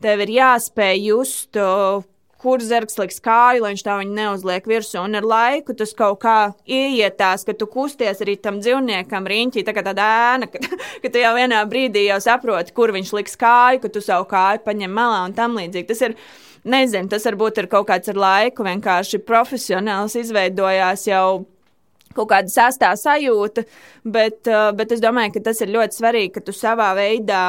[0.03, 1.61] Tev ir jāspēj just
[2.45, 5.01] kur zirgs liks kāju, lai viņš tā viņu neuzliek virsū.
[5.01, 9.75] Un ar laiku tas kaut kā ieietās, ka tu kusties arī tam dzīvniekam riņķī, tā
[9.77, 10.61] kā tāda ēna, ka,
[11.03, 14.65] ka tu jau vienā brīdī jau saproti, kur viņš liks kāju, ka tu savu kāju
[14.67, 15.89] paņem malā un tam līdzīgi.
[15.89, 16.19] Tas ir,
[16.69, 21.45] nezinu, tas varbūt ir kaut kāds ar laiku vienkārši profesionāls izveidojās jau
[22.15, 23.65] kaut kāda sastā sajūta,
[24.05, 24.47] bet,
[24.79, 27.47] bet es domāju, ka tas ir ļoti svarīgi, ka tu savā veidā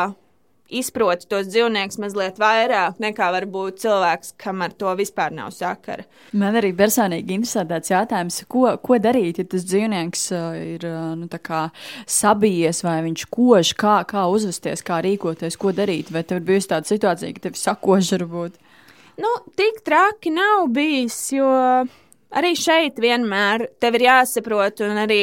[0.70, 6.06] izproti tos dzīvniekus mazliet vairāk nekā varbūt cilvēks, kam ar to vispār nav sakara.
[6.34, 11.14] Man arī personīgi interesē tāds jautājums, ko, ko darīt, ja tas dzīvnieks uh, ir uh,
[11.20, 11.30] nu,
[12.10, 16.12] sabijies vai viņš kož, kā, kā uzvesties, kā rīkoties, ko darīt.
[16.14, 18.58] Vai tev ir bijusi tāda situācija, ka tevi sakož varbūt?
[19.22, 21.48] Nu, tik traki nav bijis, jo
[22.36, 25.22] arī šeit vienmēr tev ir jāsaprot un arī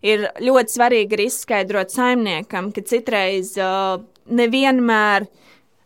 [0.00, 5.26] ir ļoti svarīgi arī izskaidrot saimniekam, ka citreiz uh, nevienmēr,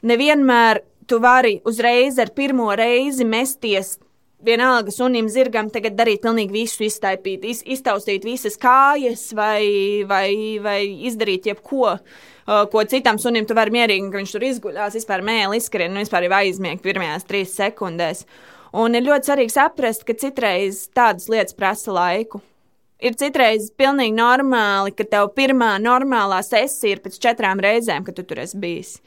[0.07, 3.99] nevienmēr tu vari uzreiz ar pirmo reizi mesties.
[4.45, 10.81] Vienalga sunim, zirgam, tagad darīt pilnīgi visu, iztaipīt, iz, iztaustīt visas kājas vai, vai, vai
[11.09, 15.63] izdarīt jebko, uh, ko citam sunim tu vari mierīgi, ka viņš tur izguļās, vispār mēli
[15.63, 18.27] izskrien, nu vispār jau aizmiegt pirmajās trīs sekundēs.
[18.77, 22.43] Un ir ļoti svarīgi saprast, ka citreiz tādas lietas prasa laiku
[23.03, 28.27] ir citreiz pilnīgi normāli, ka tev pirmā normālā sesija ir pēc četrām reizēm, kad tu
[28.27, 28.99] tur esi bijis.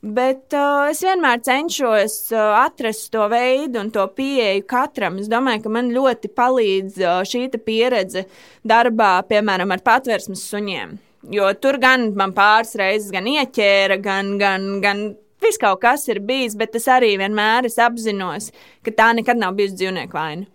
[0.00, 5.18] Bet uh, es vienmēr cenšos uh, atrast to veidu un to pieeju katram.
[5.20, 8.24] Es domāju, ka man ļoti palīdz uh, šī pieredze
[8.64, 10.96] darbā, piemēram, ar patvērsmes suņiem.
[11.28, 15.02] Jo tur gan man pāris reizes gan ieķēra, gan, gan, gan
[15.44, 18.48] viss kaut kas ir bijis, bet es arī vienmēr es apzinos,
[18.80, 20.48] ka tā nekad nav bijusi dzīvnieku vaina.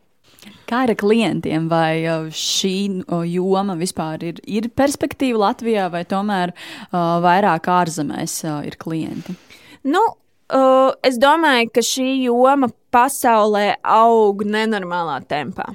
[0.65, 1.67] Kā ir ar klientiem?
[1.69, 2.01] Vai
[2.33, 2.75] šī
[3.29, 9.35] joma vispār ir, ir perspektīva Latvijā, vai tomēr uh, vairāk ārzemēs uh, ir klienti?
[9.85, 10.01] Nu,
[10.49, 15.69] uh, es domāju, ka šī joma pasaulē aug nenormālā tempā.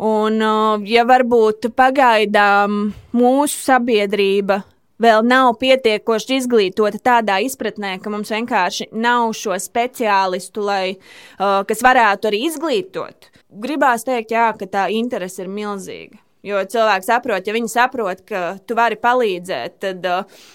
[0.00, 2.82] Un, uh, ja varbūt pagaidām
[3.14, 4.62] mūsu sabiedrība
[5.02, 11.84] vēl nav pietiekoši izglītota tādā izpratnē, ka mums vienkārši nav šo speciālistu, lai, uh, kas
[11.84, 13.30] varētu arī izglītot.
[13.50, 16.20] Gribās teikt, jā, ka tā interese ir milzīga.
[16.40, 20.06] Jo cilvēki saprot, ja viņi saprot, ka tu vari palīdzēt, tad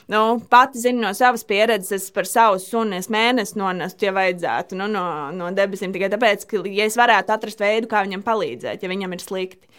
[0.09, 4.87] nu, pati zini no savas pieredzes, par savu sunu es mēnesi nonestu, ja vajadzētu nu,
[4.89, 5.05] no,
[5.35, 5.93] no debesīm.
[5.93, 9.69] Tikai tāpēc, ka ja es varētu atrast veidu, kā viņam palīdzēt, ja viņam ir slikti.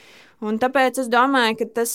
[0.44, 1.92] Un tāpēc es domāju, ka tas,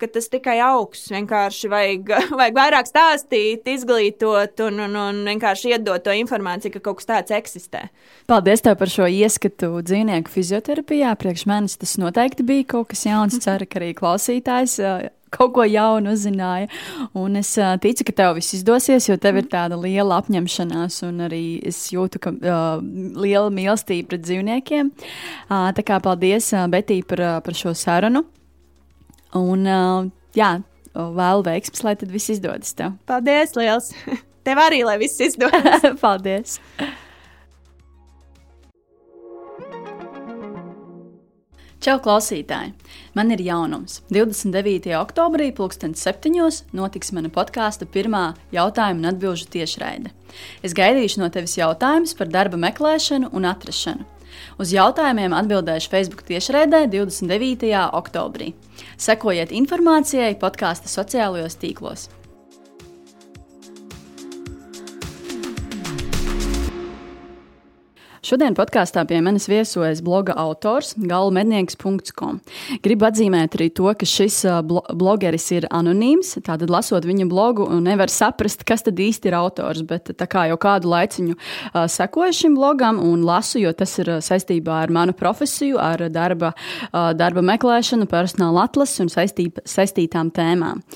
[0.00, 1.04] ka tas tikai augs.
[1.12, 7.02] Vienkārši vajag, vajag vairāk stāstīt, izglītot un, un, un vienkārši iedot to informāciju, ka kaut
[7.02, 7.86] kas tāds eksistē.
[8.32, 11.12] Paldies tev par šo ieskatu dzīvnieku fizioterapijā.
[11.20, 13.36] Priekš manis tas noteikti bija kaut kas jauns.
[13.44, 14.78] Ceru, ka arī klausītājs
[15.32, 16.68] kaut ko jaunu uzzināja.
[17.18, 21.26] Un es uh, ticu, ka tev viss izdosies, jo tev ir tāda liela apņemšanās, un
[21.28, 22.82] arī es jūtu, ka uh,
[23.22, 24.92] liela mīlestība pret dzīvniekiem.
[25.48, 28.24] Uh, tā kā paldies, uh, Betī, par, uh, par šo sarunu.
[29.38, 30.58] Un, uh, jā,
[30.92, 32.98] vēlu veiksmus, lai tad viss izdodas tev.
[33.08, 33.92] Paldies, liels!
[34.46, 35.86] Tev arī, lai viss izdodas!
[36.02, 36.58] paldies!
[41.82, 42.76] Čau, klausītāji!
[43.18, 43.96] Man ir jaunums.
[44.14, 44.92] 29.
[45.00, 46.60] oktobrī, 2007.
[46.78, 50.12] notiks mana podkāstu pirmā jautājuma un atbildžu tiešraide.
[50.62, 54.06] Es gaidīšu no tevis jautājumus par darba meklēšanu un atrašanu.
[54.62, 57.74] Uz jautājumiem atbildēšu Facebook tiešraidē 29.
[57.98, 58.52] oktobrī.
[58.94, 62.12] Sekojiet informācijai podkāstu sociālajos tīklos.
[68.22, 72.36] Šodien podkāstā pie manis viesojas bloga autors galvenmednieks.com.
[72.84, 74.36] Gribu atzīmēt arī to, ka šis
[74.70, 76.36] blogeris ir anonīms.
[76.46, 79.82] Tātad, lasot viņa blogu, nevar saprast, kas tad īsti ir autors.
[79.90, 84.78] Bet kā jau kādu laiciņu uh, sekoju šim blogam un lasu, jo tas ir saistībā
[84.84, 86.54] ar manu profesiju, ar darba,
[86.92, 90.86] uh, darba meklēšanu, personāla atlasi un saistība, saistītām tēmām.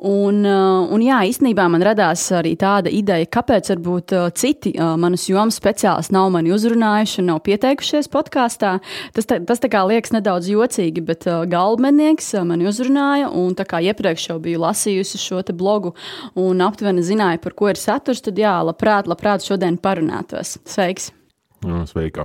[0.00, 4.94] Un, uh, un jā, īstenībā man radās arī tāda ideja, kāpēc varbūt uh, citi uh,
[4.96, 8.78] manas jomas speciālisti nav mani uzrunājuši un nav pieteikušies podkāstā.
[9.12, 13.28] Tas, tā, tas tā kā liekas nedaudz jocīgi, bet galvennieks mani uzrunāja.
[13.28, 15.92] Un tā kā iepriekš jau biju lasījusi šo blogu
[16.38, 20.56] un aptuveni zināju, par ko ir saturs, tad jā, labprāt, labprāt šodien parunātos.
[20.64, 21.10] Sveiks!
[21.92, 22.24] Sveika!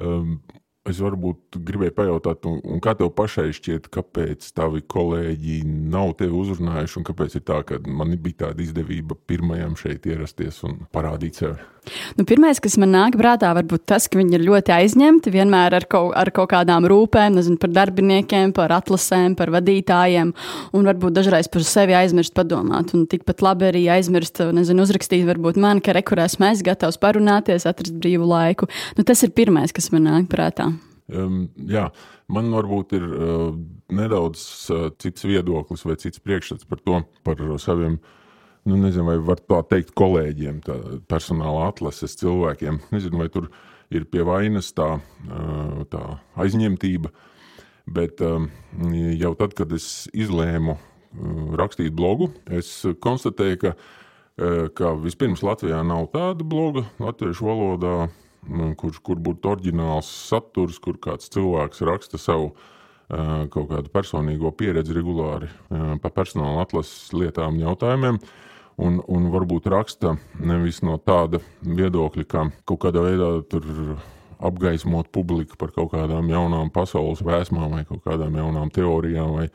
[0.00, 0.40] Um,
[0.86, 6.38] Es varbūt gribēju pajautāt, un, un kā tev pašai šķiet, kāpēc tavi kolēģi nav tevi
[6.38, 11.42] uzrunājuši, un kāpēc ir tā, ka man bija tāda izdevība pirmajam šeit ierasties un parādīt
[11.42, 11.58] sevi?
[12.16, 15.86] Nu, Pirmais, kas man nāk prātā, varbūt tas, ka viņi ir ļoti aizņemti vienmēr ar
[15.90, 20.32] kaut, ar kaut kādām rūpēm, nezinu, par darbiniekiem, par atlasēm, par vadītājiem,
[20.76, 22.94] un varbūt dažreiz par sevi aizmirst padomāt.
[22.96, 27.96] Un tikpat labi arī aizmirst, nezinu, uzrakstīt, varbūt man, ka rekurēs mēs gatavs parunāties, atrast
[28.00, 28.70] brīvu laiku.
[28.98, 30.72] Nu, tas ir pirmais, kas man nāk prātā.
[31.06, 31.86] Um, jā,
[32.34, 33.48] man varbūt ir uh,
[33.94, 34.42] nedaudz
[34.74, 38.14] uh, cits viedoklis vai cits priekšstats par to, par saviem uh,
[38.66, 40.76] nu, nezinu, vai var tā teikt, kolēģiem, tā,
[41.10, 42.80] personāla atlases cilvēkiem.
[42.94, 43.48] Nezinu, vai tur
[43.94, 44.96] ir pie vainas tā,
[45.92, 46.02] tā
[46.42, 47.12] aizņemtība.
[47.86, 50.74] Bet jau tad, kad es izlēmu
[51.56, 52.68] rakstīt blogu, es
[53.02, 53.74] konstatēju, ka,
[54.76, 57.94] ka vispirms Latvijā nav tāda bloga latviešu valodā,
[58.80, 62.52] kur, kur būtu oriģināls saturs, kur kāds cilvēks raksta savu
[63.06, 65.46] kaut kādu personīgo pieredzi regulāri
[66.02, 68.18] par personāla atlases lietām jautājumiem
[68.76, 73.96] un, un varbūt raksta nevis no tāda viedokļa, ka kaut kādā veidā tur
[74.36, 79.46] apgaismot publiku par kaut kādām jaunām pasaules vēsmām vai kaut kādām jaunām teorijām vai,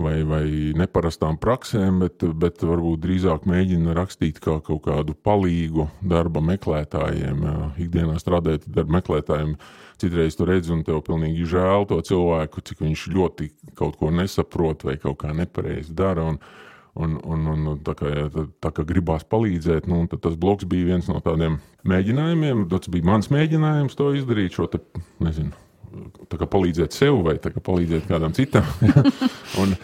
[0.00, 0.44] vai, vai
[0.78, 7.44] neparastām praksēm, bet, bet varbūt drīzāk mēģina rakstīt kā kaut kādu palīgu darba meklētājiem,
[7.84, 9.58] ikdienā strādājot darba meklētājiem.
[9.98, 14.86] Citreiz tu redzi, un tev pilnīgi žēl to cilvēku, cik viņš ļoti kaut ko nesaprot
[14.86, 16.28] vai kaut kā nepareizi dara.
[16.30, 16.38] Un,
[16.98, 21.20] Un, un, un tā, kā, tā, kā gribās palīdzēt, nu, tas bloks bija viens no
[21.22, 22.64] tādiem mēģinājumiem.
[22.72, 24.82] Tas bija mans mēģinājums to izdarīt, šo te,
[25.22, 25.54] nezinu,
[26.42, 28.66] palīdzēt sev vai palīdzēt kādam citam.
[29.62, 29.78] un,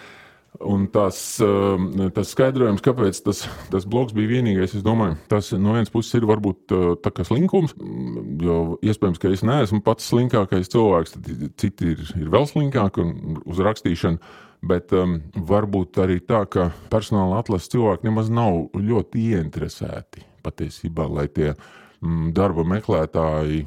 [0.62, 3.40] Un tas, um, tas skaidrojums, kāpēc tas,
[3.72, 7.26] tas bloks bija vienīgais, es domāju, tas no vienas puses ir varbūt uh, tā kā
[7.26, 7.74] slinkums,
[8.38, 13.40] jo iespējams, ka es neesmu pats slinkākais cilvēks, tad citi ir, ir vēl slinkāki un
[13.42, 14.22] uz rakstīšanu.
[14.64, 21.26] Bet um, varbūt arī tā, ka personāla atlases cilvēki nemaz nav ļoti ieinteresēti patiesībā, lai
[21.32, 23.64] tie mm, darba meklētāji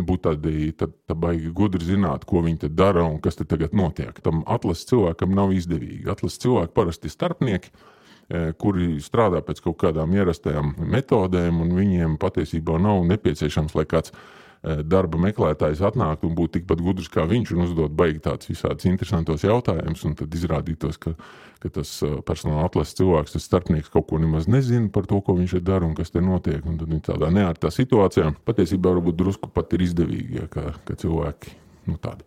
[0.00, 4.16] būtu tādi tad, tad baigi gudri zināt, ko viņi dara un kas tagad notiek.
[4.24, 6.08] Tam atlases cilvēkam nav izdevīgi.
[6.08, 12.16] Atlases cilvēki parasti ir starpnieki, e, kuri strādā pēc kaut kādām ierastajām metodēm, un viņiem
[12.22, 14.14] patiesībā nav nepieciešams, lai kāds
[14.62, 19.42] darba meklētājs atnāktu un būtu tikpat gudrs kā viņš un uzdot baigi tādus visādus interesantus
[19.42, 21.16] jautājumus, un tad izrādītos, ka,
[21.62, 25.34] ka tas eh, personāla atlases cilvēks, tas starpnieks kaut ko nemaz nezina par to, ko
[25.38, 26.62] viņš dara un kas te notiek.
[26.62, 30.96] Un tad viņi tādā neārtā situācijā patiesībā varbūt drusku pat ir izdevīgi, ja, ka, ka
[31.00, 31.56] cilvēki
[31.90, 32.22] nu, tādi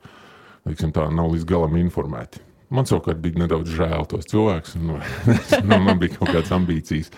[0.65, 2.43] teiksim, tā, nav līdz galam informēti.
[2.75, 4.75] Man savukārt bija nedaudz žēl tos cilvēkus.
[4.81, 4.99] Nu,
[5.69, 7.13] nu, man bija kaut kādas ambīcijas.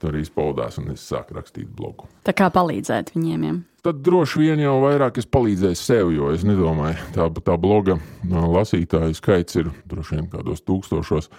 [0.00, 2.06] Tur arī izpaudās, un es sāku rakstīt blogu.
[2.24, 3.42] Tā kā palīdzēt viņiem?
[3.44, 3.56] Ja?
[3.80, 7.96] Tad droši vien jau vairāk es palīdzēju sev, jo es nedomāju, tā, tā bloga
[8.28, 11.30] lasītāju skaits ir droši vien kādos tūkstošos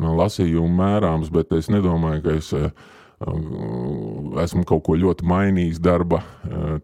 [0.00, 2.48] lasījumu mērāms, bet es nedomāju, ka es
[4.44, 6.22] esmu kaut ko ļoti mainījis darba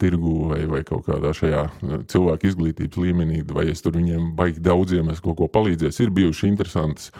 [0.01, 1.65] tirgu vai, vai kaut kādā šajā
[2.13, 6.05] cilvēku izglītības līmenī, vai es tur viņiem baigi daudziem esmu kaut ko palīdzējis.
[6.05, 7.11] Ir bijuši interesantas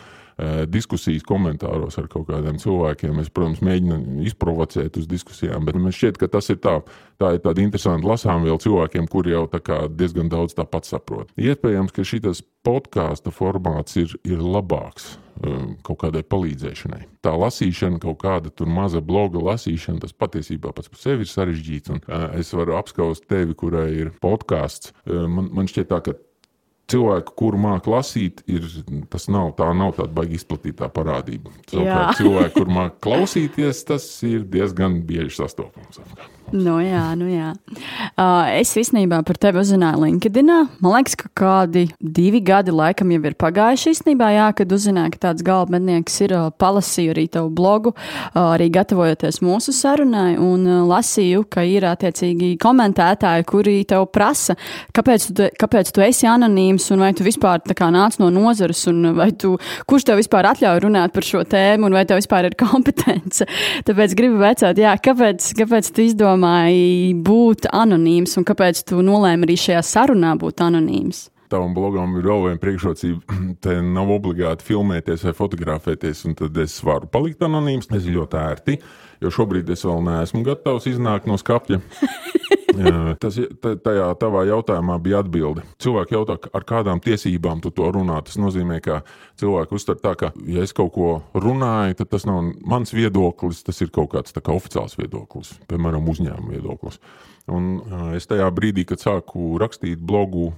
[0.71, 3.21] diskusijas komentāros ar kaut kādiem cilvēkiem.
[3.23, 6.79] Es, protams, mēģinu izprovocēt uz diskusijām, bet man šķiet, ka tas ir tā,
[7.21, 9.47] tā ir tāda interesanta lasām vēl cilvēkiem, kuri jau
[9.89, 11.33] diezgan daudz tāpat saprot.
[11.41, 17.07] Iespējams, ka šis podkāstu formāts ir, ir labāks Um, kaut kādai palīdzēšanai.
[17.25, 21.93] Tā lasīšana, kaut kāda tur maza bloga lasīšana, tas patiesībā pats par sevi ir sarežģīts.
[21.95, 24.93] Un, uh, es varu apskaust tevi, kurai ir podkāsts.
[25.07, 26.13] Uh, man, man šķiet, tā, ka
[26.91, 28.67] cilvēku, kuru māku lasīt, ir,
[29.13, 31.53] tas nav, tā nav tāda baigi izplatītā parādība.
[31.71, 36.03] Savukārt, cilvēku, kur māku klausīties, tas ir diezgan bieži sastopams.
[36.51, 37.53] Nu, jā, nu, jā.
[38.19, 40.49] Uh, es īstenībā par tevi uzzināju LinkedIn.
[40.83, 45.21] Man liekas, ka kādi divi gadi laikam jau ir pagājuši īstenībā, jā, kad uzzināju, ka
[45.29, 50.81] tāds galvenais ir uh, palasīju arī tavu blogu, uh, arī gatavojoties mūsu sarunai, un uh,
[50.91, 54.59] lasīju, ka ir attiecīgi komentētāji, kuri tev prasa,
[54.97, 59.07] kāpēc tu, kāpēc tu esi anonīms, un vai tu vispār kā, nāc no nozares, un
[59.39, 59.55] tu,
[59.87, 63.47] kurš tev vispār atļauj runāt par šo tēmu, un vai tev vispār ir kompetence.
[63.87, 69.45] Tāpēc gribu vecāt, jā, kāpēc, kāpēc tu izdomā izdomāji būt anonīms un kāpēc tu nolēmi
[69.45, 71.29] arī šajā sarunā būt anonīms?
[71.51, 73.39] Tavam blogam ir vēl viena priekšrocība.
[73.65, 77.91] Te nav obligāti filmēties vai fotografēties, un tad es varu palikt anonīms.
[77.91, 78.79] Tas ir ļoti ērti,
[79.25, 81.83] jo šobrīd es vēl neesmu gatavs iznākt no skapja.
[83.21, 85.65] Tas tajā tavā jautājumā bija atbilde.
[85.83, 88.21] Cilvēki jautā, ar kādām tiesībām tu to runā.
[88.27, 89.01] Tas nozīmē, ka
[89.41, 93.83] cilvēki uztver tā, ka, ja es kaut ko runāju, tad tas nav mans viedoklis, tas
[93.83, 97.01] ir kaut kāds kā oficiāls viedoklis, piemēram, uzņēmuma viedoklis.
[97.51, 97.73] Un
[98.15, 100.53] es tajā brīdī, kad sāku rakstīt blogu,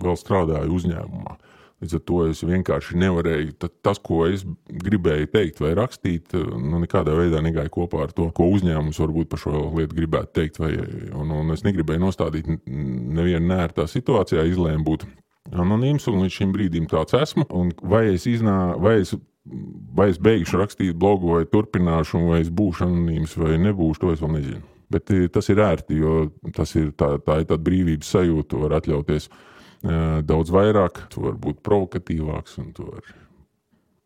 [0.00, 1.36] vēl strādāju uzņēmumā.
[1.82, 4.44] Līdz ar to es vienkārši nevarēju, tas, ko es
[4.84, 9.42] gribēju teikt vai rakstīt, nu, nekādā veidā negāja kopā ar to, ko uzņēmums varbūt par
[9.42, 10.62] šo lietu gribētu teikt.
[10.62, 10.70] Vai,
[11.12, 15.04] un, un es negribēju nostādīt nevienu nērtā situācijā, izlēmu būt
[15.52, 17.48] anonīms, un līdz šim brīdim tāds esmu.
[17.82, 22.86] Vai es, iznā, vai es vai es beigšu rakstīt blogu, vai turpināšu, vai es būšu
[22.86, 24.62] anonīms, vai nebūšu, to es vēl nezinu.
[24.92, 28.78] Bet eh, tas ir ērti, jo tas ir tā, tā ir tāda brīvības sajūta, var
[28.80, 29.28] atļauties
[29.84, 33.16] daudz vairāk, tu vari būt provokatīvāks un tu vari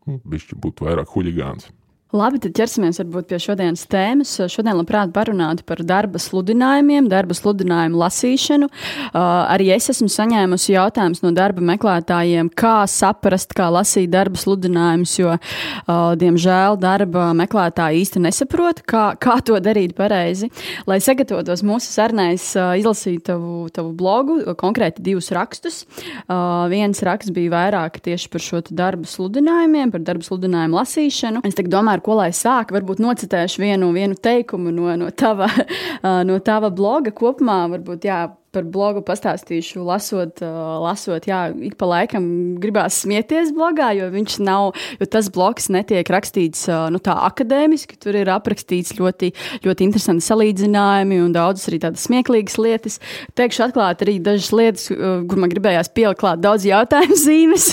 [0.09, 0.19] nu,
[0.65, 1.69] būt vairāk huligāns.
[2.09, 4.31] Labi, tad ķersimies varbūt pie šodienas tēmas.
[4.49, 8.65] Šodien labprāt parunātu par darba sludinājumiem, darba sludinājumu lasīšanu.
[8.65, 9.19] Uh,
[9.53, 15.35] arī es esmu saņēmusi jautājumus no darba meklētājiem, kā saprast, kā lasīt darba sludinājumus, jo,
[15.35, 20.49] uh, diemžēl, darba meklētāji īsti nesaprot, kā, kā to darīt pareizi.
[20.89, 25.83] Lai sagatavotos mūsu sarunai, es uh, izlasīju tavu, tavu blogu, konkrēti divus rakstus.
[26.25, 31.45] Uh, viens raksts bija vairāk tieši par šo darba sludinājumiem, par darba sludinājumu lasīšanu.
[31.45, 32.73] Es domāju, ar ko lai sāk.
[32.75, 35.49] Varbūt nocitēšu vienu, vienu teikumu no, no, tava,
[36.29, 37.61] no tava bloga kopumā.
[37.75, 40.41] Varbūt, jā, par blogu pastāstīšu, lasot,
[40.81, 42.23] lasot jā, ik pa laikam
[42.61, 47.99] gribās smieties blogā, jo viņš nav, jo tas bloks netiek rakstīts nu, tā akadēmiski.
[48.01, 49.31] Tur ir aprakstīts ļoti,
[49.65, 52.97] ļoti interesanti salīdzinājumi un daudzas arī tādas smieklīgas lietas.
[53.37, 57.69] Teikšu atklāt arī dažas lietas, kur man gribējās pielikt daudz jautājumu zīmes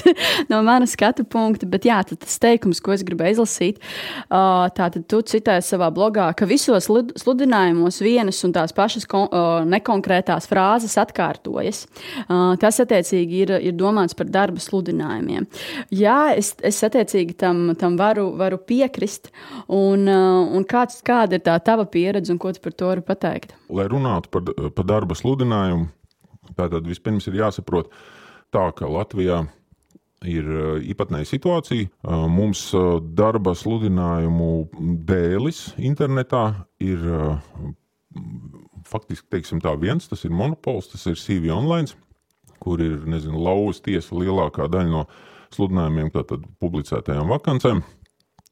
[0.52, 3.80] no manas skatu punkta, bet jā, tas teikums, ko es gribēju izlasīt,
[4.28, 9.08] tātad tu citēji savā blogā, ka visos sludinājumos vienas un tās pašas
[9.66, 11.84] nekonkrētās frāzes frāzes atkārtojas.
[12.60, 15.46] Tas, attiecīgi, ir, ir domāts par darba sludinājumiem.
[15.94, 19.30] Jā, es, es attiecīgi tam, tam varu, varu piekrist.
[19.68, 23.54] Un, un kāds, kāda ir tā tava pieredze un ko tu par to vari pateikt?
[23.70, 25.88] Lai runātu par, par darba sludinājumu,
[26.56, 27.92] tātad vispirms ir jāsaprot
[28.54, 29.44] tā, ka Latvijā
[30.26, 30.46] ir
[30.90, 31.90] īpatnēja situācija.
[32.32, 32.70] Mums
[33.18, 34.52] darba sludinājumu
[35.06, 36.48] dēlis internetā
[36.82, 37.04] ir
[38.96, 41.92] faktiski teiksim, tā viens, tas ir monopols, tas ir CV online,
[42.62, 45.04] kur ir nezinu, lauvas tiesa lielākā daļa no
[45.54, 47.84] sludinājumiem, tātad publicētajām vakancēm.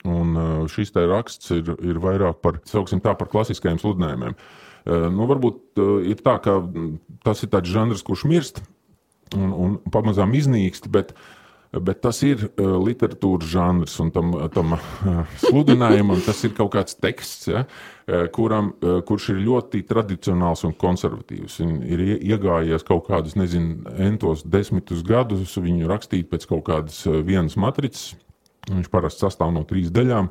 [0.04, 0.36] Un
[0.68, 4.36] šis te raksts ir, ir vairāk par, tā, par klasiskajiem sludinājumiem.
[4.84, 6.58] Nu, varbūt ir tā, ka
[7.24, 8.60] tas ir tāds žanrs, kurš mirst
[9.32, 11.14] un, un pamazām iznīkst, bet
[11.82, 16.94] Bet tas ir uh, literatūras žanrs, un tam, tam uh, sludinājumam tas ir kaut kāds
[17.00, 21.58] teksts, ja, uh, kuram, uh, kurš ir ļoti tradicionāls un konservatīvs.
[21.64, 27.58] Un ir iegājies kaut kādus, nezinu, entos desmitus gadus, viņu rakstīt pēc kaut kādas vienas
[27.58, 28.12] matricas.
[28.70, 30.30] Viņš parasti sastāv no trīs daļām.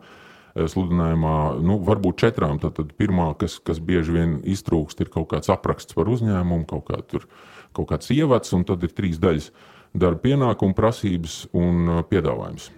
[0.54, 2.60] Sludinājumā, nu, varbūt četrām.
[2.62, 6.86] Tad, tad pirmā, kas, kas bieži vien iztrūkst, ir kaut kāds apraksts par uzņēmumu, kaut,
[6.92, 7.26] kā tur,
[7.74, 9.50] kaut kāds ievads, un tad ir trīs daļas.
[9.50, 12.72] Uh, darba pienākumu, prasības un uh, piedāvājums.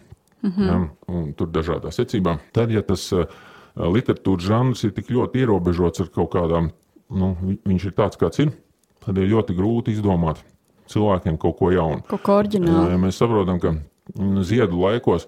[0.46, 0.68] -hmm.
[0.68, 0.80] ja,
[1.12, 2.38] un tur dažādā secībā.
[2.56, 3.26] Tad, ja tas uh,
[3.76, 6.72] literatūras žanrs ir tik ļoti ierobežots ar kaut kādām,
[7.10, 7.34] nu,
[7.66, 8.54] viņš ir tāds, kāds ir,
[9.06, 10.44] tad ir ļoti grūti izdomāt
[10.92, 12.06] cilvēkiem kaut ko jaunu.
[12.10, 12.94] Kaut ko oriģinālu.
[12.94, 15.28] Ja mēs saprotam, ka mm, ziedu laikos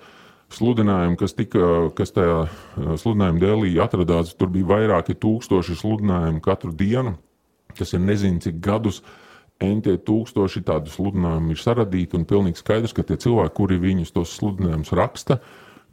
[0.54, 6.74] sludinājumi, kas, tika, kas tajā uh, sludinājuma dēlī atradās, tur bija vairāki tūkstoši sludinājumu katru
[6.78, 7.18] dienu,
[7.78, 9.02] kas ir nezinu cik gadus
[9.64, 14.36] entie tūkstoši tādu sludinājumu ir saradīti, un pilnīgi skaidrs, ka tie cilvēki, kuri viņus tos
[14.38, 15.40] sludinājumus raksta,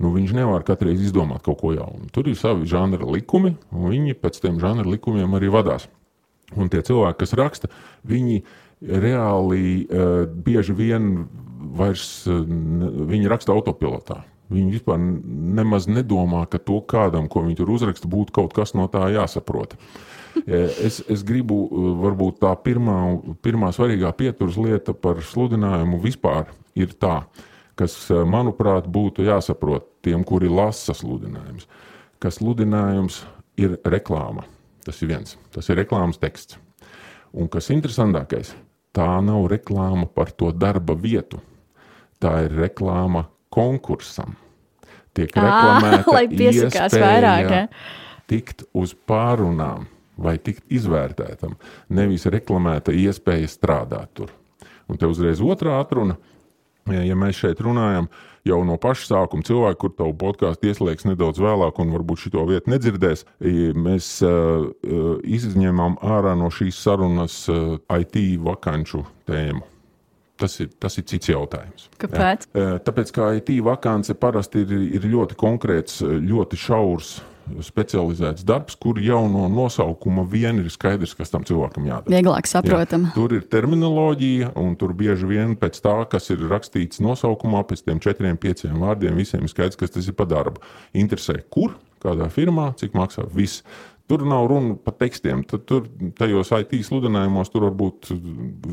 [0.02, 2.10] nu, viņš nevar katru reizi izdomāt kaut ko jaunu.
[2.12, 5.88] Tur ir savi žanra likumi, un viņi pēc tiem žanra likumiem arī vadās.
[6.54, 7.72] Un tie cilvēki, kas raksta,
[8.06, 8.42] viņi
[8.84, 11.26] reāli uh, bieži vien
[11.74, 14.20] vairs uh, viņi raksta autopilotā.
[14.52, 18.84] Viņi vispār nemaz nedomā, ka to kādam, ko viņi tur uzraksta, būtu kaut kas no
[18.92, 19.72] tā jāsaprot.
[19.72, 20.13] Uh,
[20.46, 21.56] Es, es gribu,
[22.02, 22.98] varbūt tā pirmā,
[23.44, 27.20] pirmā svarīgā pieturas lieta par sludinājumu vispār ir tā,
[27.78, 31.68] kas, manuprāt, būtu jāsaprot tiem, kuri lasa sludinājumus,
[32.18, 33.22] ka sludinājums
[33.60, 34.46] ir reklāma.
[34.84, 36.58] Tas ir viens, tas ir reklāmas teksts.
[37.34, 38.52] Un kas interesantākais,
[38.94, 41.40] tā nav reklāma par to darba vietu.
[42.22, 43.24] Tā ir reklāma
[43.54, 44.36] konkursam.
[45.14, 47.66] Tiek reklamēta iespēja vairāk, ja?
[48.30, 49.86] tikt uz pārunām
[50.20, 51.56] vai tikt izvērtētam,
[51.94, 54.30] nevis reklamēta iespēja strādāt tur.
[54.90, 56.16] Un te uzreiz otrā atruna,
[56.92, 58.10] ja mēs šeit runājam
[58.44, 62.72] jau no paša sākuma, cilvēki, kur tavu podkāstu ieslēgs nedaudz vēlāk, un varbūt šo vietu
[62.74, 63.24] nedzirdēs,
[63.86, 64.66] mēs uh,
[65.24, 69.64] izņēmām ārā no šīs sarunas uh, IT vakanču tēmu.
[70.36, 71.86] Tas ir, tas ir cits jautājums.
[72.02, 72.48] Kāpēc?
[72.58, 72.78] Ja?
[72.82, 77.12] Tāpēc, ka IT vakance parasti ir, ir ļoti konkrēts, ļoti šaurs
[77.64, 82.14] specializēts darbs, kur jau no nosaukuma vien ir skaidrs, kas tam cilvēkam jādara.
[82.14, 83.10] Vieglāk saprotama.
[83.10, 87.84] Ja, tur ir terminoloģija, un tur bieži vien pēc tā, kas ir rakstīts nosaukumā, pēc
[87.86, 90.62] tiem četriem, pieciem vārdiem, visiem ir skaidrs, kas tas ir pa darbu.
[90.96, 93.64] Interesē, kur, kādā firmā, cik maksā viss.
[94.04, 95.46] Tur nav runa par tekstiem.
[95.48, 95.86] Tad tur
[96.18, 98.10] tajos IT sludinājumos tur varbūt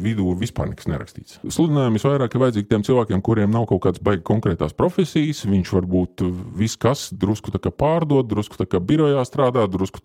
[0.04, 1.38] vidū vispār nekas nerakstīts.
[1.48, 5.46] Sludinājumi vairāk ir vajadzīgi tiem cilvēkiem, kuriem nav kaut kādas baigas konkrētās profesijas.
[5.48, 6.26] Viņš varbūt
[6.60, 10.04] viss kas drusku pārdod, drusku birojā strādā, drusku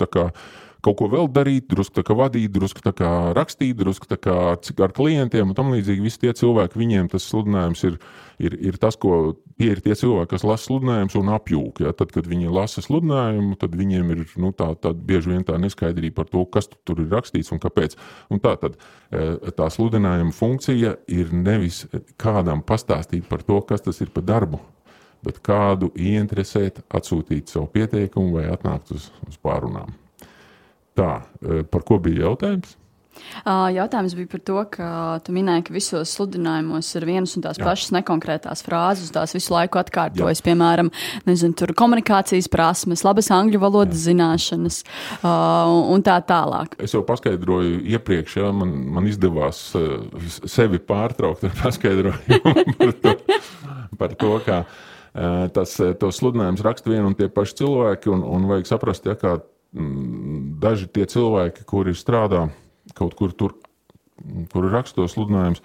[0.87, 4.37] kaut ko vēl darīt, drusku tā kā vadīt, drusku tā kā rakstīt, drusku tā kā
[4.55, 6.05] ar klientiem un tam līdzīgi.
[6.05, 7.99] Visi tie cilvēki, viņiem tas sludinājums ir,
[8.43, 11.83] ir, ir tas, ko tie ir tie cilvēki, kas lasa sludinājumus un apjūk.
[11.87, 11.93] Ja?
[11.97, 16.21] Tad, kad viņi lasa sludinājumu, tad viņiem ir nu, tā, tā bieži vien tā neskaidrība
[16.21, 17.99] par to, kas tur ir rakstīts un kāpēc.
[18.33, 21.85] Un tā tad e, tā sludinājuma funkcija ir nevis
[22.21, 24.63] kādam pastāstīt par to, kas tas ir par darbu,
[25.27, 29.97] bet kādu ieinteresēt, atsūtīt savu pieteikumu vai atnākt uz, uz pārunām.
[30.97, 31.13] Tā,
[31.45, 32.77] e, par ko bija jautājums?
[33.47, 34.89] Jautājums bija par to, ka
[35.25, 37.65] tu minēji, ka visos sludinājumos ir vienas un tās Jā.
[37.69, 40.43] pašas nekonkrētās frāzes, tās visu laiku atkārtojas.
[40.43, 40.47] Jā.
[40.51, 40.91] Piemēram,
[41.29, 44.11] nezinu, tur komunikācijas prasmes, labas angļu valodas Jā.
[44.11, 46.77] zināšanas uh, un tā tālāk.
[46.83, 49.63] Es jau paskaidroju iepriekš, ja man, man izdevās
[50.45, 53.17] sevi pārtraukt ar paskaidrojumu par to,
[53.97, 54.63] par to kā
[55.57, 59.39] tas, tos sludinājumus raksta vieni un tie paši cilvēki, un, un vajag saprast, ja, kā
[59.77, 60.16] Mm,
[60.67, 62.49] daži tie cilvēki, kuri strādā
[62.97, 63.57] kaut kur tur,
[64.53, 65.63] kur ir rakstos sludinājums,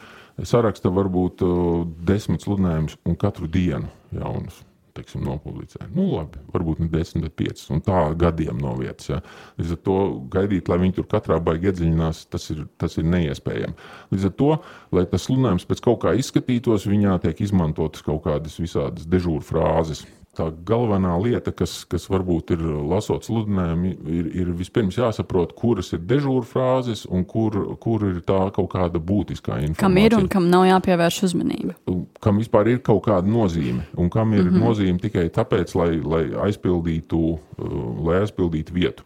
[0.47, 4.61] saraksta varbūt uh, desmit sludinājumus un katru dienu jaunus.
[4.91, 5.85] Teiksim, nopublicē.
[5.95, 7.61] Nu, labi, varbūt ne 10, bet 5.
[7.71, 9.07] Un tā gadiem no vietas.
[9.07, 9.21] Ja.
[9.55, 9.97] Līdz ar to
[10.33, 13.77] gaidīt, lai viņi tur katrā baigi iedziļinās, tas ir, tas ir neiespējami.
[14.11, 14.49] Līdz ar to,
[14.91, 20.03] lai tas sludinājums pēc kaut kā izskatītos, viņā tiek izmantotas kaut kādas visādas dežūra frāzes
[20.37, 26.03] tā galvenā lieta, kas, kas varbūt ir lasot sludinājumu, ir, ir vispirms jāsaprot, kuras ir
[26.07, 29.83] dežūra frāzes un kur, kur ir tā kaut kāda būtiskā informācija.
[29.83, 31.75] Kam ir un kam nav jāpievērš uzmanība.
[32.23, 34.67] Kam vispār ir kaut kāda nozīme, un kam ir mm -hmm.
[34.67, 39.03] nozīme tikai tāpēc, lai, lai, aizpildītu, uh, lai aizpildītu vietu.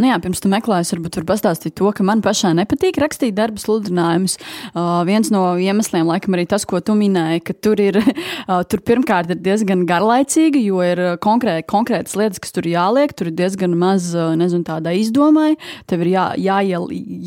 [0.00, 3.60] Nu jā, pirms tam meklējot, varbūt var pastāstīt to, ka man pašai nepatīk rakstīt darba
[3.60, 4.38] sludinājumus.
[4.72, 8.82] Uh, viens no iemesliem, laikam, arī tas, ko tu minēji, ka tur ir uh, tur
[8.86, 13.12] pirmkārt ir diezgan garlaicīgi, jo ir konkrē, konkrētas lietas, kas tur jāliek.
[13.16, 15.54] Tur ir diezgan maz nezinu, tādai izdomai.
[15.90, 16.60] Tev ir jā, jā,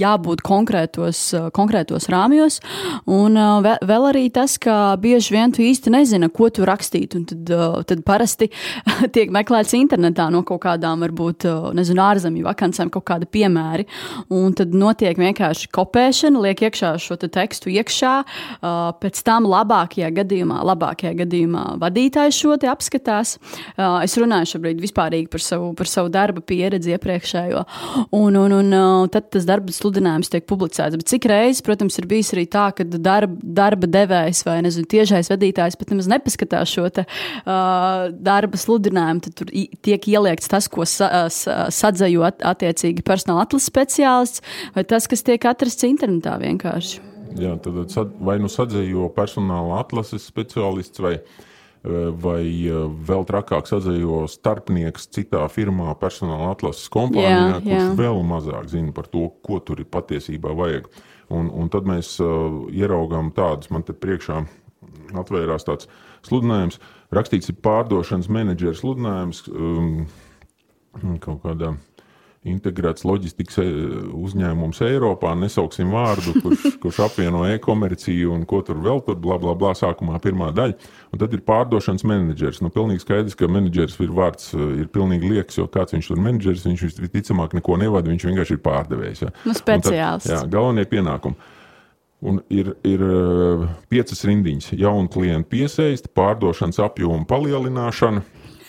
[0.04, 1.22] jābūt konkrētos,
[1.56, 2.60] konkrētos rāmjos.
[3.10, 7.18] Un uh, vēl arī tas, ka bieži vien tu īsti nezini, ko tu rakstīt.
[7.30, 8.50] Tad, uh, tad parasti
[9.16, 13.86] tiek meklēts internetā no kaut kādām, varbūt, uh, nezinu, ārzemju vakantiem vakancēm kaut kādi piemēri.
[14.34, 18.14] Un tad notiek vienkārši kopēšana, liek iekšā šo te tekstu iekšā.
[18.64, 23.38] Uh, pēc tam labākajā gadījumā, labākajā gadījumā vadītājs šo te apskatās.
[23.78, 27.64] Uh, es runāju šobrīd vispārīgi par savu, par savu darba pieredzi iepriekšējo.
[28.14, 30.98] Un, un, un uh, tad tas darba sludinājums tiek publicēts.
[31.00, 35.32] Bet cik reizes, protams, ir bijis arī tā, ka darba, darba devējs vai nezinu, tiešais
[35.34, 37.06] vadītājs pat nemaz nepaskatās šo te,
[37.44, 39.24] uh, darba sludinājumu.
[39.24, 39.52] Tad tur
[39.86, 44.44] tiek ieliekts tas, ko sa, sa, sadzēju at, attiecīgi personāla atlases speciālists,
[44.76, 47.02] vai tas, kas tiek atrasts internetā vienkārši.
[47.40, 51.16] Jā, tad vai nu sadzējo personāla atlases speciālists vai,
[51.84, 57.90] vai eh, vēl trakāk sadzējo starpnieks citā firmā, personāla atlases kompānijā, jā, kurš jā.
[58.00, 60.90] vēl mazāk zina par to, ko tur ir patiesībā vajag.
[61.34, 64.44] Un, un tad mēs uh, ieraugām tādus, man te priekšā
[65.18, 65.88] atvērās tāds
[66.28, 66.78] sludinājums,
[67.16, 70.04] rakstīts ir pārdošanas menedžera sludinājums um,
[71.24, 71.74] kaut kādā
[72.48, 73.66] integrēts loģistikas e,
[74.20, 79.56] uzņēmums Eiropā, nesauksim vārdu, kurš, kurš apvieno e-komerciju un ko tur vēl tur, bla, bla,
[79.60, 80.92] bla, sākumā pirmā daļa.
[81.14, 82.60] Un tad ir pārdošanas menedžers.
[82.64, 86.24] Nu, pilnīgi skaidrs, ka menedžers ir vārds, e, ir pilnīgi liekas, jo kāds viņš tur
[86.24, 89.26] menedžers, viņš visticamāk neko nevada, viņš vienkārši ir pārdevējs.
[89.26, 89.34] Ja.
[89.48, 90.28] Nu, speciāls.
[90.28, 91.52] Tad, jā, galvenie pienākumi.
[92.24, 94.70] Un ir, ir uh, piecas rindiņas.
[94.80, 98.24] Jaunu klientu piesaist, pārdošanas apjomu palielināšana,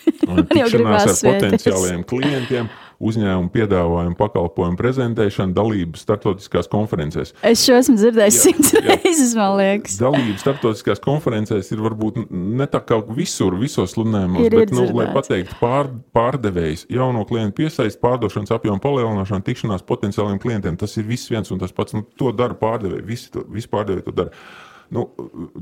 [0.51, 2.67] tikšanās ar potenciāliem klientiem
[3.03, 7.33] uzņēmumu piedāvājumu pakalpojumu prezentēšanu, dalību starptautiskās konferencēs.
[7.45, 9.97] Es šo esmu dzirdējis simts reizes, man liekas.
[10.01, 15.57] Dalību starptautiskās konferencēs ir varbūt ne tā kā visur, visos sludinājumos, bet, nu, lai pateiktu,
[15.61, 21.51] pār, pārdevējs, jauno klientu piesaist, pārdošanas apjomu palielināšana, tikšanās potenciāliem klientiem, tas ir viss viens
[21.53, 21.95] un tas pats.
[21.95, 24.45] Nu, to dara pārdevēji, visi, to, visi pārdevēji to dara.
[24.93, 25.05] Nu,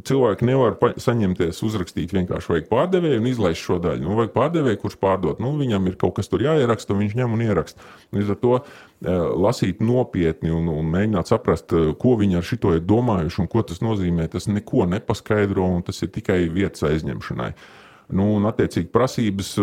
[0.04, 4.04] cilvēki nevar saņemties, uzrakstīt vienkārši vajag pārdevēju un izlaist šo daļu.
[4.04, 5.40] Nu, vajag pārdevēju, kurš pārdod.
[5.44, 7.88] Nu, viņam ir kaut kas tur jāieraksta, viņš ņem un ieraksta.
[8.16, 8.66] Līdz ar to uh,
[9.46, 13.64] lasīt nopietni un, un mēģināt saprast, uh, ko viņi ar šito ir domājuši un ko
[13.70, 14.28] tas nozīmē.
[14.34, 17.54] Tas neko nepaskaidro un tas ir tikai vietas aizņemšanai.
[18.14, 19.56] Nu, un, attiecīgi, prasības.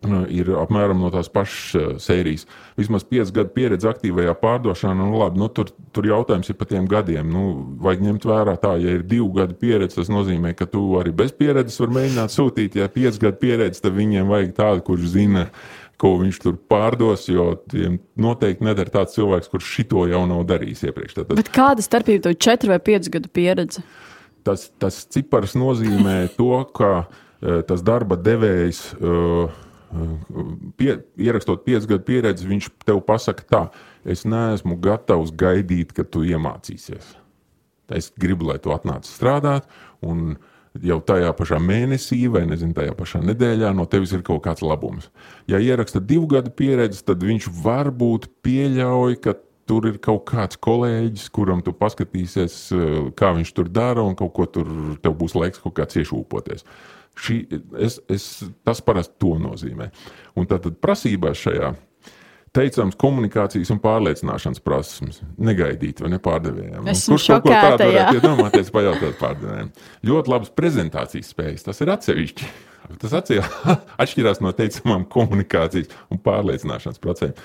[0.00, 2.46] Uh, ir apmēram no tās pašas eh, sērijas.
[2.78, 6.86] Vismaz 5 gadu pieredze aktīvajā pārdošanā, nu, labi, nu, tur, tur jautājums ir par tiem
[6.88, 7.28] gadiem.
[7.28, 7.42] Nu,
[7.84, 11.36] vajag ņemt vērā, tā, ja ir 2 gadu pieredze, tas nozīmē, ka tu arī bez
[11.36, 12.80] pieredzes vari mēģināt sūtīt.
[12.80, 15.46] Ja ir 5 gadu pieredze, tad viņiem vajag tādu, kurš zina,
[16.00, 20.86] ko viņš tur pārdos, jo tiem noteikti nedara tāds cilvēks, kurš šito jau nav darījis
[20.88, 21.20] iepriekš.
[21.20, 23.84] Tad, Bet kāda starpība tev 4 vai 5 gadu pieredze?
[24.48, 29.66] Tas, tas cipars nozīmē to, ka uh, tas darba devējs uh,
[30.78, 33.62] pie, ierakstot piecu gadu pieredzi, viņš tev pasaka, tā,
[34.04, 37.16] es neesmu gatavs gaidīt, kad tu iemācīsies.
[37.90, 39.66] Es gribu, lai tu atnāc strādāt,
[40.06, 40.36] un
[40.86, 45.10] jau tajā pašā mēnesī, vai nezinu, tajā pašā nedēļā no tevis ir kaut kāds labums.
[45.50, 49.34] Ja ieraksta divu gadu pieredzi, tad viņš varbūt pieļauj, ka
[49.70, 52.56] tur ir kaut kāds kolēģis, kuram tu paskatīsies,
[53.18, 54.70] kā viņš tur dara, un kaut ko tur
[55.02, 56.66] tev būs laiks kaut kāds iešūpoties.
[57.18, 57.42] Šī,
[57.82, 58.26] es, es,
[58.64, 59.90] tas parasti to nozīmē.
[60.38, 61.74] Un tad, tad prasībās šajā
[62.56, 65.20] teicams komunikācijas un pārliecināšanas prasības.
[65.38, 66.88] Negaidīt, vai ne pārdevējiem.
[66.88, 69.70] Kurš kaut ko tādu varētu iedomāties, pajautāt pārdevējiem?
[70.10, 72.50] Ļoti labas prezentācijas spējas, tas ir atsevišķi.
[72.98, 77.36] Tas atšķirās no teicamām komunikācijas un pārliecināšanas procesiem.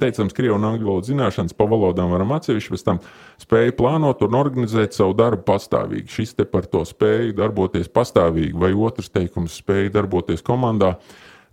[0.00, 3.00] Teicams, krievu un angļu valodas zināšanas pa valodām varam atsevišķi, pēc tam
[3.40, 6.12] spēju plānot un organizēt savu darbu pastāvīgi.
[6.12, 10.96] Šis te par to spēju darboties pastāvīgi, vai otrs teikums spēju darboties komandā.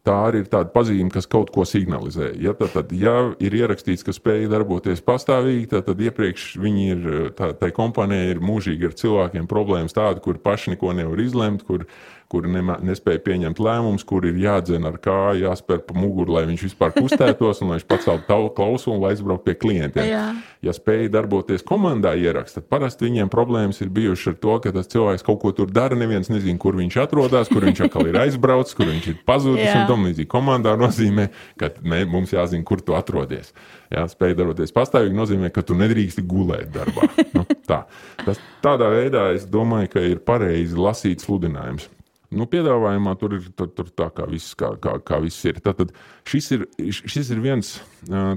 [0.05, 2.27] Tā arī ir tāda pazīme, kas kaut ko signalizē.
[2.37, 7.07] Ja, tad, tad, ja ir ierakstīts, ka spēja darboties pastāvīgi, tad, tad iepriekš viņi ir,
[7.33, 11.87] tā, tai kompānijai ir mūžīgi ar cilvēkiem problēmas tādas, kur paši neko nevar izlemt, kur
[12.31, 16.95] kuri nespēja pieņemt lēmumus, kur ir jādzen ar kāju, jāspēr pa muguru, lai viņš vispār
[16.95, 20.09] kustētos un lai viņš paceltu klausu un lai aizbrauktu pie klientiem.
[20.09, 20.25] Jā.
[20.65, 24.89] Ja spēja darboties komandā ierakst, tad parasti viņiem problēmas ir bijušas ar to, ka tas
[24.89, 28.77] cilvēks kaut ko tur dara, neviens nezina, kur viņš atrodas, kur viņš atkal ir aizbraucis,
[28.77, 30.29] kur viņš ir pazudis un tam līdzīgi.
[30.31, 31.29] Komandā nozīmē,
[31.61, 33.53] ka mē, mums jāzina, kur tu atrodies.
[33.93, 37.11] Jā, spēja darboties pastāvīgi nozīmē, ka tu nedrīksti gulēt darbā.
[37.35, 37.83] Nu, tā.
[38.23, 41.89] Tas, tādā veidā es domāju, ka ir pareizi lasīt sludinājumus.
[42.35, 45.61] Nu, piedāvājumā tur ir tur, tur tā, kā viss, kā, kā, kā viss ir.
[45.63, 45.93] Tātad
[46.27, 47.69] šis ir, šis ir viens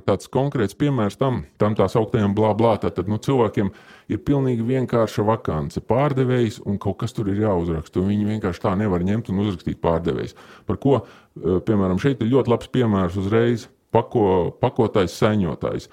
[0.06, 2.76] tāds konkrēts piemērs tam, tam tās augtajām blā, blā.
[2.82, 3.72] Tātad nu, cilvēkiem
[4.12, 8.04] ir pilnīgi vienkārša vakance, pārdevējs un kaut kas tur ir jāuzraksta.
[8.06, 10.36] Viņi vienkārši tā nevar ņemt un uzrakstīt pārdevējs.
[10.68, 11.00] Par ko,
[11.66, 15.90] piemēram, šeit ir ļoti labs piemērs uzreiz pako, pakotais saņotājs.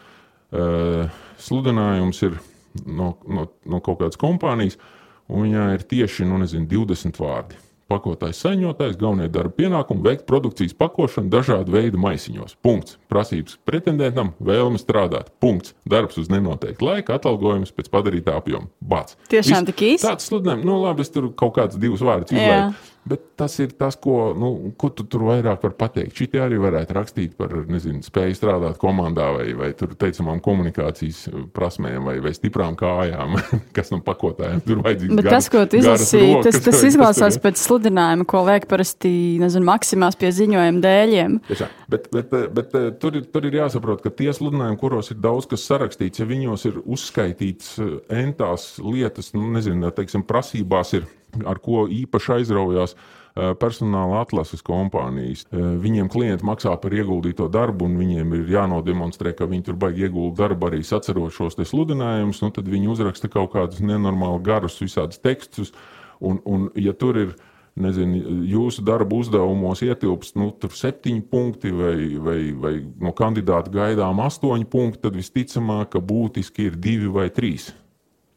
[1.42, 2.38] Sludinājums ir
[2.86, 4.78] no, no, no kaut kādas kompānijas,
[5.26, 10.76] un viņai ir tieši nu, nezinu, 20 vārdi pakotājs, saņotājs, galvenie darba pienākumi, veikt produkcijas
[10.78, 12.58] pakošanu dažādu veidu maisiņos.
[12.66, 12.98] Punkts.
[13.12, 15.30] Prasības pretendentam, vēlme strādāt.
[15.44, 15.76] Punkts.
[15.90, 18.72] Darbs uz nenoteiktu laiku, atalgojums pēc padarītā apjoma.
[18.82, 19.20] Bats.
[19.32, 20.08] Tiešām tik īsti.
[20.08, 22.74] Tāds sludinājums, nu labi, es tur kaut kādus divus vārdus izlaidu.
[23.06, 26.16] Bet tas ir tas, ko, nu, ko tu tur vairāk var pateikt.
[26.18, 31.20] Šitie arī varētu rakstīt par nezinu, spēju strādāt komandā vai, vai teicamām komunikācijas
[31.54, 33.38] prasmēm vai, vai stiprām kājām,
[33.78, 35.20] kas no pakotājiem tur vajadzīgs.
[35.20, 39.12] Bet garas, tas, ko tu izlasīji, tas, tas izklausās pēc sludinājuma, ko vajag parasti
[39.44, 41.38] nezinu, maksimās pie ziņojuma dēļiem.
[41.52, 45.22] Tiešā, bet, bet, bet, bet tur, ir, tur ir jāsaprot, ka tie sludinājumi, kuros ir
[45.22, 47.76] daudz kas sarakstīts, ja viņos ir uzskaitīts
[48.10, 51.06] entās lietas, nu, nezinu, teiksim, prasībās ir
[51.44, 55.46] ar ko īpaši aizraujās eh, personāla atlases kompānijas.
[55.50, 60.08] Eh, viņiem klienti maksā par ieguldīto darbu, un viņiem ir jānodemonstrē, ka viņi tur baigi
[60.08, 62.44] ieguldīt darbu arī sacerot šos sludinājumus.
[62.46, 65.76] Nu, tad viņi uzraksta kaut kādus nenormāli garus, visādus tekstus.
[66.24, 67.36] Un, un, ja tur ir
[67.76, 74.68] nezinu, jūsu darba uzdevumos ietilpst nu, septiņi punkti, vai, vai, vai no kandidāta gaidām astoņi
[74.72, 77.74] punkti, tad visticamāk, ka būtiski ir divi vai trīs.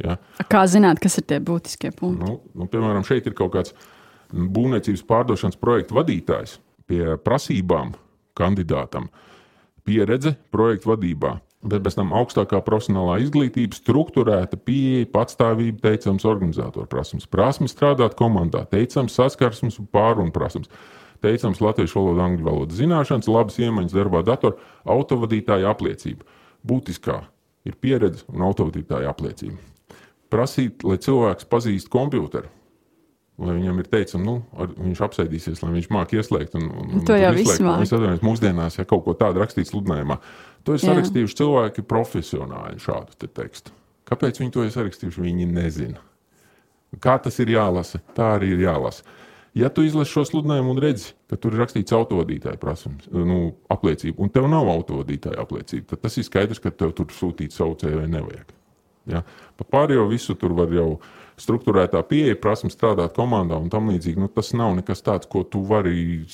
[0.04, 0.18] Ja?
[0.50, 2.22] Kā zināt, kas ir tie būtiskie punkti?
[2.22, 3.74] Nu, nu, piemēram, šeit ir kaut kāds
[4.30, 7.94] būvniecības pārdošanas projekta vadītājs pie prasībām
[8.38, 9.08] kandidātam,
[9.86, 11.38] pieredze projektu vadībā.
[11.68, 18.62] Bet bez tam augstākā profesionālā izglītība, struktūrēta pieeja, patstāvība, teicams, organizatora prasmes, prasmes strādāt komandā,
[18.70, 20.70] teicams, saskarsmes un pārunu prasmes,
[21.24, 24.54] teicams, latviešu valoda, angļu valodas zināšanas, labas iemaņas darbā, datorā,
[24.86, 26.22] autovadītāja apliecība.
[26.62, 27.24] Būtiskā
[27.66, 29.58] ir pieredze un autovadītāja apliecība
[30.32, 32.50] prasīt, lai cilvēks pazīst computeru.
[33.38, 36.56] Lai viņam ir teicams, nu, ar, viņš apsēdīsies, lai viņš māki ieslēgt.
[36.58, 40.16] Un, un, to jau viss atceros, mūsdienās, ja kaut ko tādu rakstīts sludinājumā,
[40.66, 43.76] to ir sarakstījuši cilvēki profesionāļi šādu te tekstu.
[44.10, 45.22] Kāpēc viņi to ir sarakstījuši?
[45.22, 46.02] Viņi nezina.
[47.04, 49.06] Kā tas ir jālasa, tā arī ir jālasa.
[49.58, 53.40] Ja tu izlasi šo sludinājumu un redzi, ka tur ir rakstīts autovadītāja prasības, nu,
[53.72, 57.78] apliecība, un tev nav autovadītāja apliecība, tad tas ir skaidrs, ka tev tur sūtīt savu
[57.80, 58.57] CV nevajag.
[59.10, 59.24] Ja?
[59.58, 60.98] Par pārējo visu tur var jau
[61.38, 64.18] struktūrētā pieeja, prasme strādāt komandā un tam līdzīgi.
[64.20, 66.24] Nu, tas nav nekas tāds, ko tu vari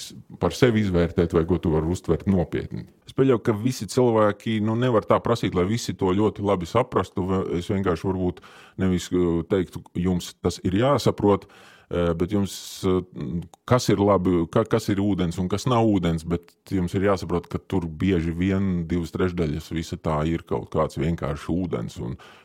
[0.41, 2.87] par sevi izvērtēt vai ko tu vari uztvert nopietni.
[3.05, 7.27] Es pieļauju, ka visi cilvēki nu, nevar tā prasīt, lai visi to ļoti labi saprastu.
[7.59, 8.41] Es vienkārši varbūt
[8.81, 11.49] nevis uh, teiktu, jums tas ir jāsaprot.
[11.91, 12.55] Eh, bet jums,
[12.89, 17.49] eh, kas ir labi, kas ir ūdens un kas nav ūdens, bet jums ir jāsaprot,
[17.53, 21.99] ka tur bieži vien divas trešdaļas visa tā ir kaut kāds vienkārši ūdens.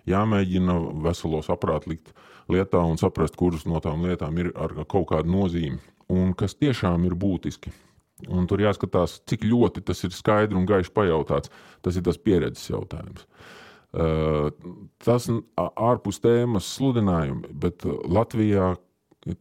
[0.08, 0.76] Jāmēģina
[1.06, 2.12] veselo saprātu likt
[2.50, 5.80] lietā un saprast, kuras no tām lietām ir ar kaut kādu nozīmi
[6.10, 7.72] un kas tiešām ir būtiski.
[8.28, 11.52] Un tur jāskatās, cik ļoti tas ir skaidri un gaiši pajautāts.
[11.82, 13.24] Tas ir tas pieredzes jautājums.
[13.90, 14.52] Uh,
[15.02, 18.76] tas ārpus tēmas sludinājumi, bet Latvijā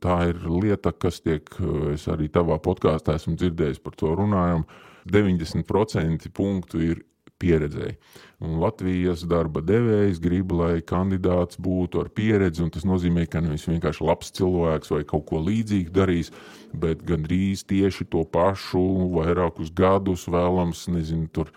[0.03, 1.49] tā ir lieta, kas tiek,
[1.93, 4.67] es arī tavā podkāstā esmu dzirdējis par to runājam,
[5.09, 7.05] 90% punktu ir
[7.39, 7.95] pieredzēji.
[8.43, 13.67] Un Latvijas darba devējs grib, lai kandidāts būtu ar pieredzi, un tas nozīmē, ka nevis
[13.71, 16.33] vienkārši labs cilvēks vai kaut ko līdzīgu darīs,
[16.75, 21.53] bet gandrīz tieši to pašu, vairākus gadus vēlams, nezinu, tur,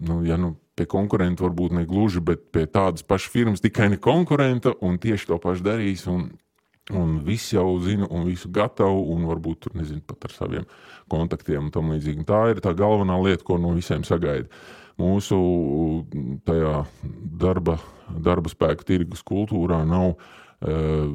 [0.00, 4.00] nu, ja nu pie konkurenta varbūt ne gluži, bet pie tādas pašas firmas tikai ne
[4.02, 6.32] konkurenta, un tieši to pašu darīs, un
[6.92, 10.66] Un viss jau zina, un visu gatavu, un varbūt tur nezinu pat ar saviem
[11.08, 12.26] kontaktiem un tam līdzīgi.
[12.28, 14.50] Tā ir tā galvenā lieta, ko no visiem sagaida.
[15.00, 15.38] Mūsu
[16.44, 16.74] tajā
[17.40, 17.78] darba,
[18.20, 21.08] darba spēka tirgus kultūrā nav, uh,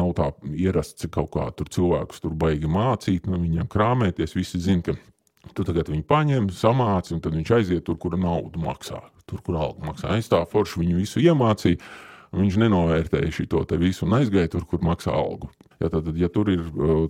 [0.00, 4.34] nav tā ierasts kaut kā tur cilvēkus tur baigi mācīt, no viņiem krāmēties.
[4.40, 8.64] Visi zina, ka tu tagad viņu paņem, samāci, un tad viņš aiziet tur, kur naudu
[8.64, 9.04] maksā.
[9.28, 10.16] Tur, kur alga maksā.
[10.16, 11.78] Es tā forši viņu visu iemācīju
[12.30, 15.50] Viņš nenovērtēja šo visu un aizgāja tur, kur maksā algu.
[15.80, 16.60] Ja, tad, ja tur ir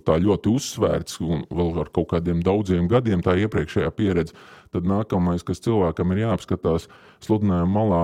[0.07, 4.33] tā ļoti uzsvērts un vēl ar kaut kādiem daudziem gadiem tā iepriekšējā pieredze,
[4.71, 6.87] tad nākamais, kas cilvēkam ir jāapskatās,
[7.21, 8.01] sludinājuma malā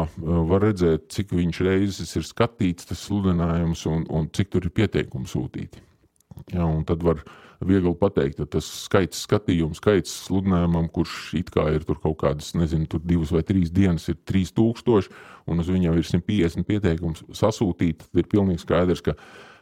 [0.51, 5.31] var redzēt, cik viņš reizes ir skatīts tas sludinājums un, un cik tur ir pieteikumi
[5.31, 5.86] sūtīti.
[6.53, 7.23] Ja, tad var
[7.65, 12.85] viegli pateikt, ka tas skaits, skatījumu skaits sludinājumam, kurš it kā ir kaut kādas, nezinu,
[12.91, 15.09] tur divas vai trīs dienas, ir 3000,
[15.49, 19.17] un uz viņiem ir 150 pieteikums sasūtīt, tad ir pilnīgi skaidrs, ka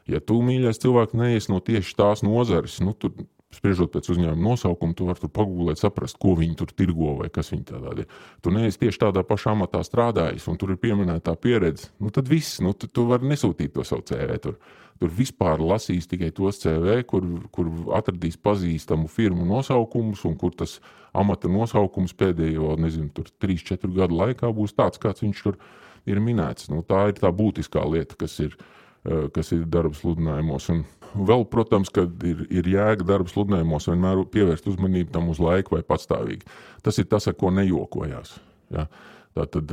[0.06, 3.16] Ja tu, mīļais cilvēks, neies no tieši tās nozares, nu, tur
[3.56, 7.50] spriežot pēc uzņēmuma nosaukuma, tu vari tur pagūglēt, saprast, ko viņi tur tirgo vai kas
[7.54, 8.10] viņi tādā ir.
[8.44, 11.90] Tu neesi tieši tādā pašā amatā strādājis, un tur ir pieminēta pieredze.
[12.04, 14.38] Nu, tad viss, nu, tu, tu vari nesūtīt to savu CV.
[14.44, 14.60] Tur,
[15.00, 17.26] tur vispār lasīs tikai tos CV, kur,
[17.56, 20.78] kur atradīs pazīstamu firmu nosaukumus, un kur tas
[21.16, 23.12] amata nosaukums pēdējo, nezinu,
[23.44, 25.60] 3-4 gadu laikā būs tāds, kāds viņš tur
[26.10, 26.70] ir minēts.
[26.72, 28.56] Nu, tā ir tā būtiskā lieta, kas ir,
[29.06, 30.70] eh, kas ir darba sludinājumos.
[30.74, 30.84] Un,
[31.16, 35.84] vēl, protams, kad ir, ir jēga darba sludinājumos, vienmēr pievērst uzmanību tam uz laiku vai
[35.88, 36.48] patstāvīgi.
[36.84, 38.38] Tas ir tas, ar ko nejokojās.
[38.76, 38.88] Ja?
[39.36, 39.72] Tā, tad,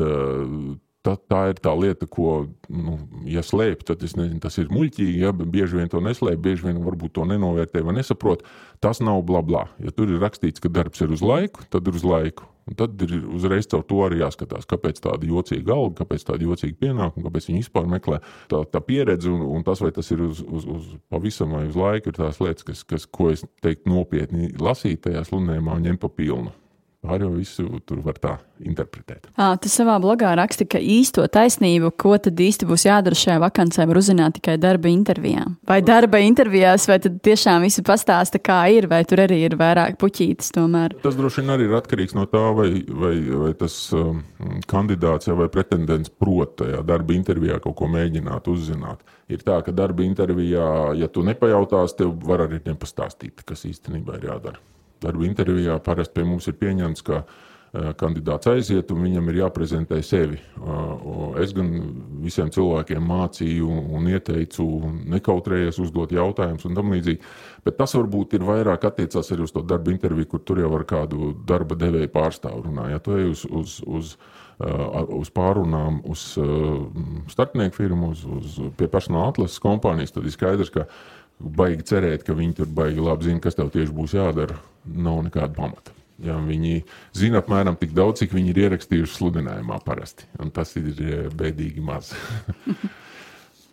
[1.07, 2.97] tā, tā ir tā lieta, ko, nu,
[3.29, 5.19] ja slēpj, tad nezinu, tas ir muļķīgi.
[5.25, 8.47] Ja, bieži vien to neslēpj, bieži vien varbūt to nenovērtē vai nesaprot.
[8.83, 9.67] Tas nav bla bla.
[9.83, 12.49] Ja tur ir rakstīts, ka darbs ir uz laiku, tad ir uz laiku.
[12.63, 16.79] Un tad ir uzreiz caur to arī jāskatās, kāpēc tāda jocīga alga, kāpēc tāda jocīga
[16.85, 18.21] pienākuma, kāpēc viņi vispār meklē
[18.53, 21.79] tā, tā pieredzi un, un tas, vai tas ir uz, uz, uz pavisam vai uz
[21.79, 26.13] laiku, ir tās lietas, kas, kas ko es teiktu nopietni lasīt tajā sludinājumā ņemt pa
[26.15, 26.55] pilnu.
[27.03, 29.25] Pārējo visu tur var tā interpretēt.
[29.35, 33.87] À, tas savā blogā raksta, ka īsto taisnību, ko tad īsti būs jādara šajā vakancē,
[33.91, 35.49] var uzzināt tikai darba intervijā.
[35.67, 39.99] Vai darba intervijās, vai tad tiešām visi pastāsta, kā ir, vai tur arī ir vairāk
[39.99, 40.95] puķītes tomēr?
[41.03, 43.17] Tas droši vien arī ir atkarīgs no tā, vai, vai,
[43.49, 44.23] vai tas um,
[44.71, 49.03] kandidāts vai pretendents prot tajā darba intervijā kaut ko mēģināt uzzināt.
[49.27, 54.31] Ir tā, ka darba intervijā, ja tu nepajautās, tev var arī nepastāstīt, kas īstenībā ir
[54.31, 54.63] jādara
[55.03, 60.01] darba intervijā parasti pie mums ir pieņemts, ka eh, kandidāts aiziet un viņam ir jāprezentē
[60.07, 60.39] sevi.
[60.39, 61.71] Eh, es gan
[62.23, 64.67] visiem cilvēkiem mācīju un ieteicu,
[65.15, 67.33] nekautrējies uzdot jautājumus un tam līdzīgi.
[67.67, 70.87] Bet tas varbūt ir vairāk attiecās arī uz to darba interviju, kur tur jau ar
[70.89, 72.91] kādu darba devēju pārstāvu runā.
[72.93, 74.13] Ja tu ej uz, uz, uz,
[74.63, 76.29] eh, uz pārunām, uz
[77.33, 80.87] starpnieku firmu, uz, uz pie personāla atlases kompānijas, tad ir skaidrs, ka
[81.43, 85.55] baigi cerēt, ka viņi tur baigi labi zina, kas tev tieši būs jādara, nav nekāda
[85.57, 85.95] pamata.
[86.23, 86.85] Ja, viņi
[87.19, 90.29] zina apmēram tik daudz, cik viņi ir ierakstījuši sludinājumā parasti.
[90.55, 92.13] Tas ir eh, bēdīgi maz.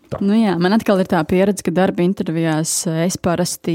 [0.10, 0.18] Tā.
[0.26, 2.72] Nu jā, man atkal ir tā pieredze, ka darba intervijās
[3.06, 3.74] es parasti,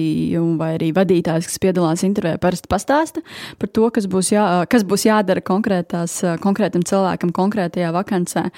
[0.59, 3.23] vai arī vadītājs, kas piedalās intervijā, parasti pastāsta
[3.61, 8.49] par to, kas būs, jā, kas būs jādara konkrētam cilvēkam, konkrētajā vakancē.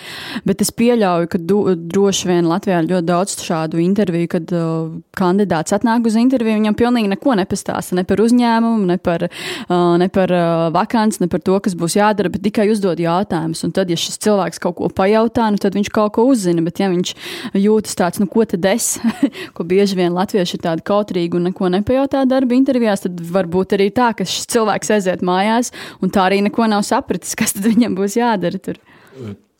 [0.48, 4.96] Bet es pieļauju, ka du, droši vien Latvijā ir ļoti daudz šādu interviju, kad uh,
[5.18, 10.08] kandidāts atnāk uz interviju, viņam pilnīgi neko nepastāsta ne par uzņēmumu, ne par, uh, ne
[10.12, 13.66] par uh, vakanci, ne par to, kas būs jādara, bet tikai uzdod jautājumus.
[13.68, 16.64] Un tad, ja šis cilvēks kaut ko pajautā, nu, tad viņš kaut ko uzzina.
[16.66, 17.14] Bet, ja viņš
[17.66, 18.96] jūtas tāds, nu, ko tad es,
[19.56, 23.90] ko bieži vien latvieši ir tādi kautrīgi un neko nepajautā darba intervijās, tad varbūt arī
[23.94, 27.98] tā, ka šis cilvēks aiziet mājās un tā arī neko nav sapratis, kas tad viņam
[27.98, 28.80] būs jādara tur.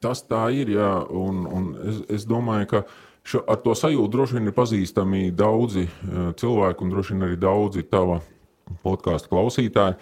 [0.03, 2.83] Tas tā ir, jā, un, un es, es domāju, ka
[3.27, 5.87] šo, ar to sajūtu droši vien ir pazīstami daudzi
[6.41, 8.21] cilvēki un droši vien arī daudzi tava
[8.87, 9.97] podkāstu klausītāji.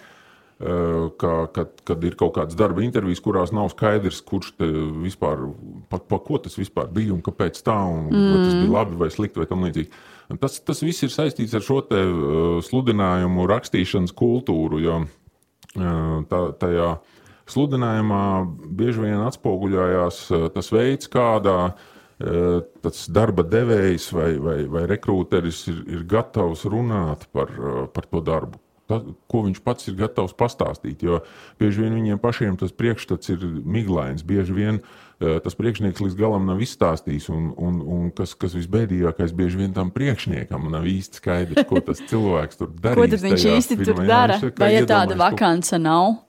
[0.65, 4.55] Uh, ka, kad, kad ir kaut kādas darba intervijas, kurās nav skaidrs, kurš
[5.03, 5.43] vispār,
[5.93, 8.31] pa, pa ko tas vispār bija un kāpēc tā, un mm.
[8.31, 8.73] vai tas bija mm.
[8.73, 10.01] labi vai slikti vai tam līdzīgi.
[10.41, 16.43] Tas, tas viss ir saistīts ar šo te, uh, sludinājumu rakstīšanas kultūru, jo uh, tā,
[16.65, 16.89] tajā
[17.53, 18.25] sludinājumā
[18.65, 20.25] bieži vien atspoguļojās
[20.57, 21.75] tas veids, kādā
[22.81, 27.51] tas darba devējs vai, vai, vai rekrūteris ir, ir gatavs runāt par,
[27.93, 31.03] par to darbu ta, ko viņš pats ir gatavs pastāstīt.
[31.05, 31.23] Jo
[31.61, 34.25] bieži vien viņiem pašiem tas priekšstats ir miglains.
[34.27, 39.35] Bieži vien uh, tas priekšnieks līdz galam nav izstāstījis, un, un, un kas, kas visbēdīgākais,
[39.37, 42.99] bieži vien tam priekšniekam nav īsti skaidrs, ko tas cilvēks tur dara.
[43.01, 44.41] ko viņš īsti tur dara?
[44.61, 46.21] Vai ja tāda vakance nav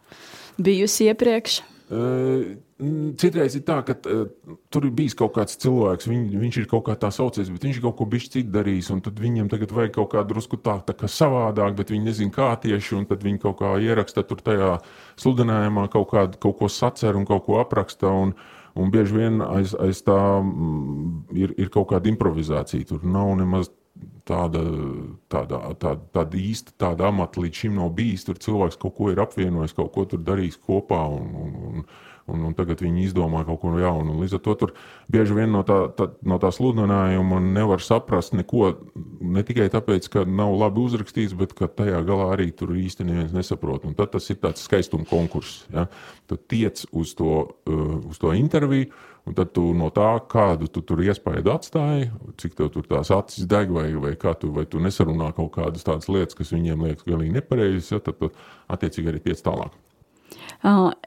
[0.58, 1.62] bijusi iepriekš?
[1.86, 4.26] Uh, Citreiz ir tā, ka uh,
[4.68, 7.78] tur ir bijis kaut kāds cilvēks, viņ, viņš ir kaut kā tā saucies, bet viņš
[7.80, 8.90] ir kaut ko bijis citu darījis.
[9.06, 12.50] Tad viņiem tagad vajag kaut kā drusku tā, tā kā savādāk, bet viņi nezina, kā
[12.60, 13.06] tieši.
[13.08, 14.74] Tad viņi kaut kā ieraksta tur tajā
[15.24, 18.12] sludinājumā kaut, kādu, kaut ko sacer un kaut ko apraksta.
[18.12, 18.36] Un,
[18.76, 22.90] un bieži vien aiz, aiz tā mm, ir, ir kaut kāda improvizācija.
[22.92, 23.72] Tur nav nemaz
[24.28, 24.64] tāda,
[25.32, 28.26] tāda, tāda, tāda īsta tāda amata līdz šim nav bijis.
[28.28, 31.06] Tur cilvēks kaut ko ir apvienojis, kaut ko tur darījis kopā.
[31.16, 31.88] Un, un, un,
[32.32, 34.18] un, un tagad viņi izdomā kaut ko jaunu.
[34.22, 34.74] Līdz ar to tur
[35.12, 38.72] bieži vien no tā, tā, no tā sludinājuma nevar saprast neko
[39.22, 43.36] ne tikai tāpēc, ka nav labi uzrakstīts, bet ka tajā galā arī tur īsti neviens
[43.36, 43.86] nesaprot.
[43.86, 45.66] Un tad tas ir tāds skaistuma konkurss.
[45.74, 45.88] Ja?
[46.30, 48.90] Tu tiec uz to, uh, uz to interviju.
[49.26, 53.48] Un tad tu no tā, kādu tu tur iespēju atstāji, cik tev tur tās acis
[53.50, 57.34] deg, vai, vai, tu, vai tu nesarunā kaut kādas tādas lietas, kas viņiem liekas galīgi
[57.34, 58.30] nepareizas, ja, tad tu
[58.70, 59.74] attiecīgi arī tiec tālāk.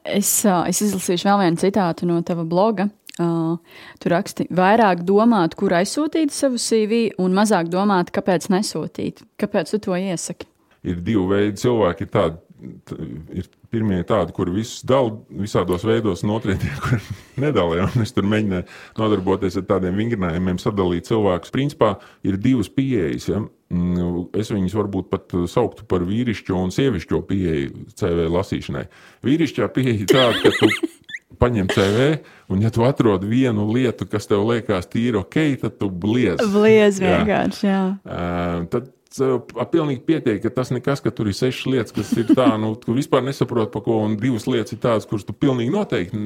[0.03, 2.89] Es, es izlasīšu vēl vienu citātu no tava bloga.
[3.19, 9.25] Tu raksti vairāk domāt, kur aizsūtīt savu CV, un mazāk domāt, kāpēc nesūtīt.
[9.39, 10.47] Kāpēc tu to iesaki?
[10.87, 12.07] Ir divi veidi cilvēki.
[12.07, 16.99] Ir tādi, ir pirmie tādi, kuri visus dala visādos veidos, un otrie tie, kuri
[17.45, 17.89] nedalīja.
[18.03, 18.67] Es tur mēģināju
[18.99, 21.53] nodarboties ar tādiem vingrinājumiem, sadalīt cilvēkus.
[21.55, 21.95] Principā
[22.27, 23.29] ir divas pieejas.
[23.31, 23.41] Ja?
[23.69, 28.87] Mm, es viņus varbūt pat sauktu par vīrišķo un sievišķo pieeju CV lasīšanai.
[29.27, 30.71] Vīrišķā pieeja ir tāda, ka tu
[31.41, 32.07] paņem CV,
[32.51, 36.41] un ja tu atrod vienu lietu, kas tev liekas tīri ok, tad tu bliez.
[36.51, 37.75] Bliez vienkārši, jā.
[37.77, 37.83] jā.
[38.03, 42.45] Uh, tad Pilnīgi pietiek, ka tas nekas, ka tur ir sešas lietas, kas ir tā,
[42.61, 46.19] nu, tu vispār nesaproti, pa ko, un divas lietas ir tādas, kuras tu pilnīgi noteikti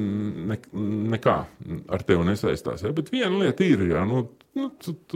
[0.52, 0.58] ne,
[1.14, 1.36] nekā
[1.96, 2.84] ar tevi nesaistās.
[2.84, 2.92] Ja?
[2.96, 4.26] Bet viena lieta ir, ja, nu,
[4.60, 4.68] nu,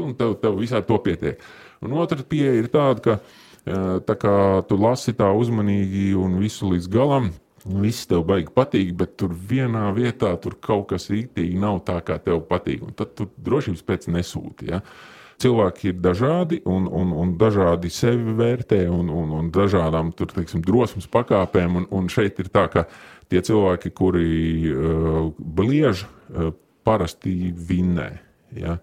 [0.06, 1.44] un tev, tev visā to pietiek.
[1.84, 4.38] Un otra pieeja ir tāda, ka tā kā
[4.70, 7.34] tu lasi tā uzmanīgi un visu līdz galam.
[7.68, 12.16] Viss tev baigi patīk, bet tur vienā vietā tur kaut kas rītīgi nav tā, kā
[12.24, 12.88] tev patīk.
[12.88, 14.72] Un tad tu drošības pēc nesūti.
[14.72, 14.80] Ja?
[14.80, 20.32] Uh, cilvēki ir dažādi un, un, un dažādi sevi vērtē un, un, un dažādām tur,
[20.34, 21.82] teiksim, drosmes pakāpēm.
[21.82, 22.88] Un, un šeit ir tā, ka
[23.32, 24.30] tie cilvēki, kuri
[24.72, 26.52] uh, bliež, uh,
[26.88, 28.12] parasti vinnē.
[28.58, 28.78] Ja?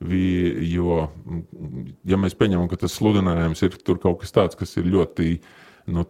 [0.00, 0.24] Vi,
[0.72, 1.04] jo,
[2.08, 5.34] ja mēs pieņemam, ka tas sludinājums ir kaut kas tāds, kas ir ļoti
[5.92, 6.06] nu,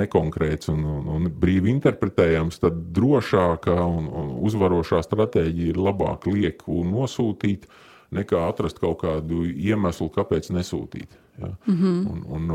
[0.00, 6.82] nekonkrēts un, un, un brīvi interpretējams, tad drošākā un, un uzvarošā stratēģija ir labāk lieku
[6.90, 11.16] nosūtīt, uh, nekā atrast kaut kādu iemeslu, kāpēc nesūtīt.
[11.40, 11.50] Ja?
[11.66, 12.10] Mm -hmm.
[12.10, 12.50] Un, un,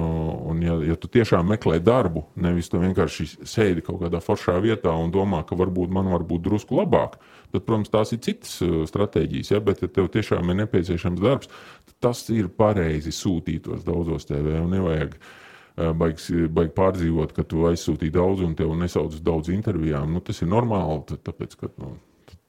[0.51, 4.93] un ja, ja tu tiešām meklē darbu, nevis tu vienkārši sēdi kaut kādā foršā vietā
[5.03, 7.19] un domā, ka varbūt man var būt drusku labāk,
[7.51, 9.51] tad, protams, tās ir citas stratēģijas.
[9.51, 9.59] Ja?
[9.59, 11.47] Bet, ja tev tiešām ir nepieciešams darbs,
[11.85, 15.09] tad tas ir pareizi sūtīt tos daudzos TV un nevajag.
[15.09, 15.49] Uh,
[15.95, 20.11] baigs, baig pārdzīvot, ka tu aizsūtīji daudz un tev nesauc uz daudz intervijām.
[20.13, 21.95] Nu, tas ir normāli, tāpēc, ka nu,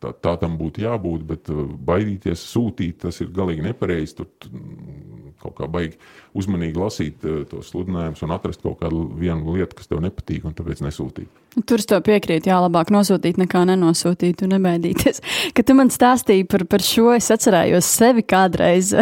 [0.00, 4.16] tā, tā tam būtu jābūt, bet uh, baidīties, sūtīt, tas ir galīgi nepareizi.
[4.20, 6.00] Tur mm, kaut kā baigi
[6.36, 10.84] uzmanīgi lasīt uh, tos sludinājumus un atrast kaut kādu lietu, kas tev nepatīk, un tāpēc
[10.86, 11.40] nesūtīt.
[11.66, 15.18] Tur es to piekrītu, jā, labāk nosūtīt nekā nenosūtīt un nebaidīties.
[15.56, 18.92] Kad tu man stāstīji par, par šo, es atcerējos sevi kādreiz,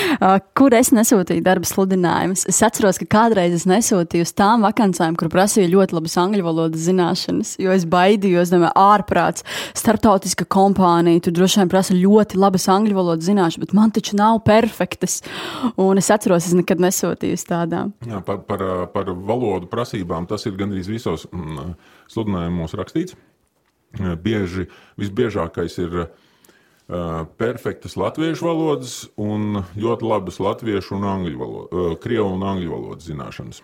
[0.58, 2.44] kur es nesūtīju darba sludinājumus.
[2.52, 6.86] Es atceros, ka kādreiz es nesūtīju uz tām vakancēm, kur prasīju ļoti labas angļu valodas
[6.86, 9.42] zināšanas, jo es baidījos, domāju, ārprāts,
[9.74, 14.44] starptautiska kompānija, tur droši vien prasa ļoti labas angļu valodas zināšanas, bet man taču nav
[14.46, 15.18] perfektas.
[15.74, 17.92] Un es atceros, es nekad nesūtīju uz tādām.
[18.06, 18.62] Jā, par, par,
[18.92, 21.26] par valodu prasībām tas ir gandrīz visos.
[21.32, 21.74] Mm,
[22.12, 23.16] sludinājumos rakstīts.
[23.96, 24.66] Bieži,
[25.00, 25.98] visbiežākais ir
[27.40, 33.62] perfektas latviešu valodas un ļoti labas latviešu un angļu valodas, krievu un angļu valodas zināšanas.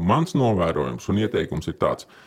[0.00, 2.06] Mans novērojums un ieteikums ir tāds.
[2.06, 2.26] Uh,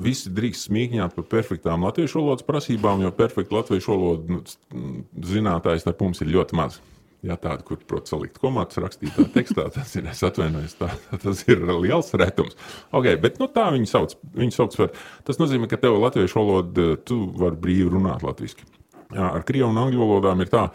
[0.00, 6.00] visi drīkst smīkņāt par perfektām latviešu valodas prasībām, jo perfekta latviešu valodas nu, zinātājs starp
[6.00, 6.80] mums ir ļoti maz.
[7.22, 10.88] Ja tāda, kur prot salikt komatus rakstītā tekstā, tas ir, es atvainojos, tā,
[11.22, 12.56] tas ir liels retums.
[12.90, 14.90] Okay, bet nu, tā viņi sauc, viņi sauc par,
[15.28, 18.66] tas nozīmē, ka tev latviešu valoda, tu vari brīvi runāt latviski.
[19.12, 20.66] Jā, ar krievu un angļu valodām ir tā,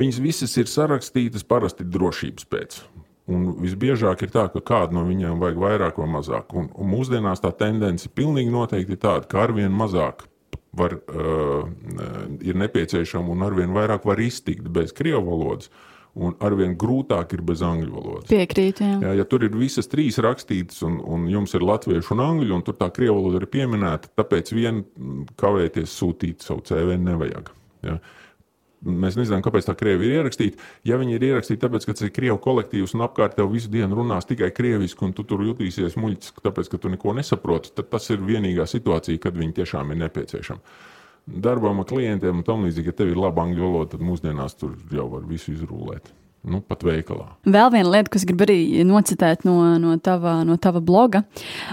[0.00, 2.80] viņas visas ir sarakstītas parasti drošības pēc.
[3.30, 6.56] Un visbiežāk ir tā, ka kādu no viņiem vajag vairāk vai mazāk.
[6.56, 10.24] Un, un mūsdienās tā tendence pilnīgi noteikti ir tāda, ka arvien mazāk
[10.76, 11.64] var, uh,
[12.44, 15.70] ir nepieciešama un arvien vairāk var iztikt bez krievu valodas.
[16.20, 18.26] Un arvien grūtāk ir bez angļu valodas.
[18.26, 18.96] Piekrīt, jā.
[19.04, 19.12] jā.
[19.20, 22.74] Ja tur ir visas trīs rakstītas, un, un jums ir latviešu un angļu, un tur
[22.80, 24.82] tā krievu valoda ir pieminēta, tāpēc vien
[25.38, 27.52] kavēties sūtīt savu CV nevajag.
[27.86, 27.94] Ja.
[27.94, 28.19] Uh,
[28.80, 30.56] Mēs nezinām, kāpēc tā krievi ir ierakstīta.
[30.88, 33.98] Ja viņi ir ierakstīti tāpēc, ka tas ir krievu kolektīvs un apkārt tev visu dienu
[33.98, 38.08] runās tikai krieviski, un tu tur jutīsies muļķis, tāpēc, ka tu neko nesaproti, tad tas
[38.14, 40.80] ir vienīgā situācija, kad viņi tiešām ir nepieciešami.
[41.44, 44.78] Darbam ar klientiem un tam līdzīgi, ja tev ir laba angļu valoda, tad mūsdienās tur
[44.96, 46.08] jau var visu izrūlēt.
[46.40, 47.26] Nu, pat veikalā.
[47.44, 51.20] Vēl viena lieta, kas grib arī nocitēt no, no, tava, no tava bloga.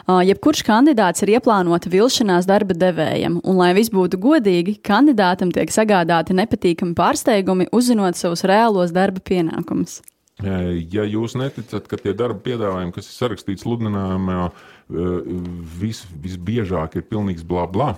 [0.03, 5.71] Uh, jebkurš kandidāts ir ieplānota vilšanās darba devējam, un, lai viss būtu godīgi, kandidātam tiek
[5.71, 10.01] sagādāti nepatīkami pārsteigumi, uzzinot savus reālos darba pienākumus.
[10.43, 14.51] Ja jūs neticat, ka tie darba piedāvājumi, kas ir sarakstīti sludinājumā,
[15.79, 17.95] vis, visbiežāk ir pilnīgs blā blā,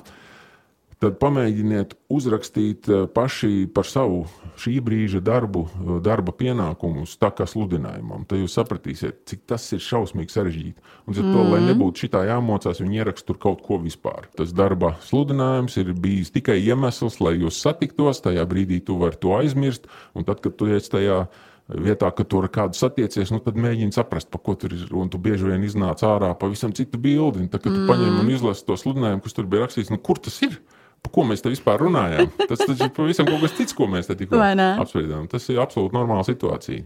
[0.99, 4.25] tad pamēģiniet uzrakstīt eh, paši par savu
[4.59, 8.25] šī brīža darbu, eh, darba pienākumus, tā kā sludinājumam.
[8.27, 10.75] Tad jūs sapratīsiet, cik tas ir šausmīgi sarežģīti.
[11.07, 11.33] Un, mm -hmm.
[11.33, 11.69] to, lai mhm.
[11.71, 14.27] nebūtu šitā jāmocās, viņi ieraksta tur kaut ko vispār.
[14.35, 18.21] Tas darba sludinājums ir bijis tikai iemesls, lai jūs satiktos.
[18.21, 21.27] Tajā brīdī tu vari to aizmirst, un tad, kad tu esi tajā
[21.69, 24.89] vietā, ka tur ar kādu satiecies, nu, tad mēģini saprast, par ko tur ir.
[24.91, 27.47] Un tu bieži vien iznāc ārā pavisam citu bildi.
[27.47, 27.87] Tad, kad tu mm.
[27.87, 30.59] paņem un izlasi to sludinājumu, kas tur bija rakstīts, nu, kur tas ir?
[31.03, 32.31] Par ko mēs te vispār runājām?
[32.49, 34.39] Tas taču pavisam kaut kas cits, ko mēs te tikko
[34.83, 35.27] apspriedām.
[35.31, 36.83] Tas ir absolūti normāla situācija.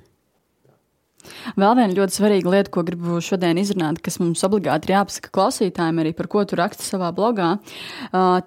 [1.60, 6.02] Vēl viena ļoti svarīga lieta, ko gribu šodien izrunāt, kas mums obligāti ir jāpasaka klausītājiem,
[6.04, 7.56] arī par ko tu raksti savā blogā,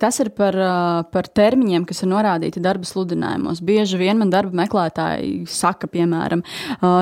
[0.00, 0.56] tas ir par,
[1.12, 3.62] par termiņiem, kas ir norādīti darba sludinājumos.
[3.66, 6.44] Bieži vien man darba meklētāji saka, piemēram,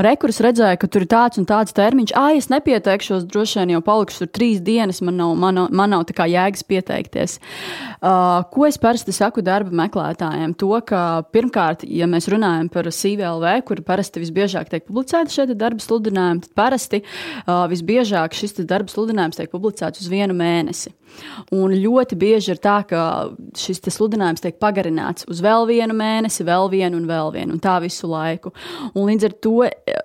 [0.04, 3.82] rekurs redzēja, ka tur ir tāds un tāds termiņš, ah, es nepieteikšos, droši vien jau
[3.84, 7.38] palikšu tur trīs dienas, man nav, man nav, man nav jēgas pieteikties.
[8.54, 10.54] Ko es parasti saku darba meklētājiem?
[10.60, 15.63] To, ka pirmkārt, ja mēs runājam par CVLV, kur parasti visbiežāk tiek publicēti šie darba
[15.84, 20.92] sludinājumi, tad parasti uh, visbiežāk šis darba sludinājums tiek publicēts uz vienu mēnesi.
[21.54, 23.00] Un ļoti bieži ir tā, ka
[23.58, 27.76] šis sludinājums tiek pagarināts uz vēl vienu mēnesi, vēl vienu un vēl vienu, un tā
[27.84, 28.50] visu laiku.
[28.94, 29.54] Un līdz ar to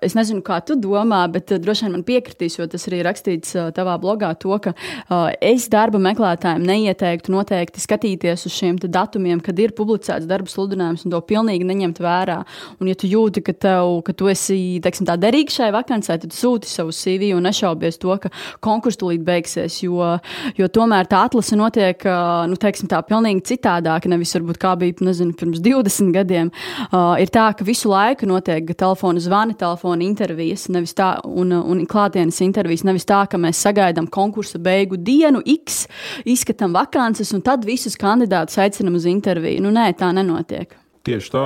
[0.00, 3.96] es nezinu, kā tu domā, bet droši vien man piekritīs, jo tas arī rakstīts tavā
[4.02, 9.74] blogā, to, ka uh, es darba meklētājiem neieteiktu noteikti skatīties uz šiem datumiem, kad ir
[9.76, 12.40] publicēts darba sludinājums, un to pilnīgi neņemt vērā.
[12.78, 15.18] Un, ja tu jūti, ka, tev, ka tu esi teiksim, tā
[15.50, 18.30] derīgs šai vakancē, tad sūti savu CV un nešaubies to, ka
[18.60, 19.82] konkurss tūlīt beigsies.
[19.82, 20.18] Jo,
[20.56, 22.02] jo tomēr tā atlase notiek
[22.48, 26.50] nu, teiksim, tā, pilnīgi citādāk, nevis varbūt kā bija nezinu, pirms 20 gadiem.
[26.90, 31.84] Uh, ir tā, ka visu laiku notiek telefona zvani, telefona intervijas, nevis tā, un, un
[31.86, 32.84] klātienes intervijas.
[32.86, 35.86] Nevis tā, ka mēs sagaidām konkursa beigu dienu, X,
[36.28, 39.64] izskatām vakances, un tad visus kandidātus aicinām uz interviju.
[39.64, 40.79] Nu, nē, tā nenotiek.
[41.06, 41.44] Tieši tā,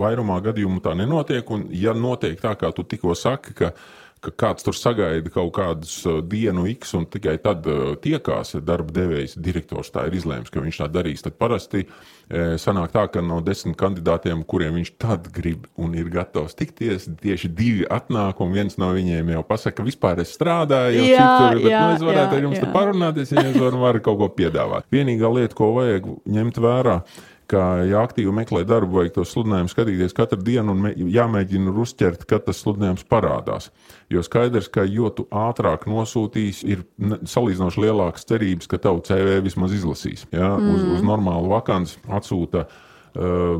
[0.00, 1.54] vairumā gadījumu tā nenotiek.
[1.54, 3.70] Un, ja notiek tā, kā tu tikko saki, ka,
[4.20, 8.92] ka kāds tur sagaida kaut kādus uh, dienu X un tikai tad uh, tiekās darba
[8.92, 11.86] devējs, direktors tā ir izlēms, ka viņš tā darīs, tad parasti
[12.28, 17.08] e, sanāk tā, ka no desmit kandidātiem, kuriem viņš tad grib un ir gatavs tikties,
[17.22, 21.24] tieši divi atnāk un viens no viņiem jau pasaka, ka vispār es strādāju, jau jā,
[21.24, 22.70] citur, bet jā, nu, es varētu jā, ar jums jā.
[22.74, 24.88] parunāties, ja jūs varat kaut ko piedāvāt.
[24.92, 26.98] Vienīgā lieta, ko vajag ņemt vērā,
[27.48, 32.44] ka, ja aktīvi meklē darbu, vajag to sludinājumu skatīties katru dienu un jāmēģina uzķert, kad
[32.46, 33.70] tas sludinājums parādās.
[34.12, 40.26] Jo skaidrs, ka jo ātrāk nosūtīs, ir salīdzinoši lielākas cerības, ka tavu CV vismaz izlasīs.
[40.34, 40.54] Ja?
[40.56, 40.74] Mm.
[40.74, 42.68] Uz, uz normālu vakanci atsūta.
[43.18, 43.56] Uh,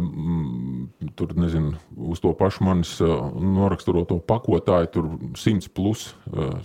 [1.19, 1.73] tur nezinu,
[2.13, 5.09] uz to pašu manis uh, noraksturoto pakotāju, tur
[5.41, 6.61] simts plus uh,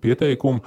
[0.00, 0.62] pieteikumu.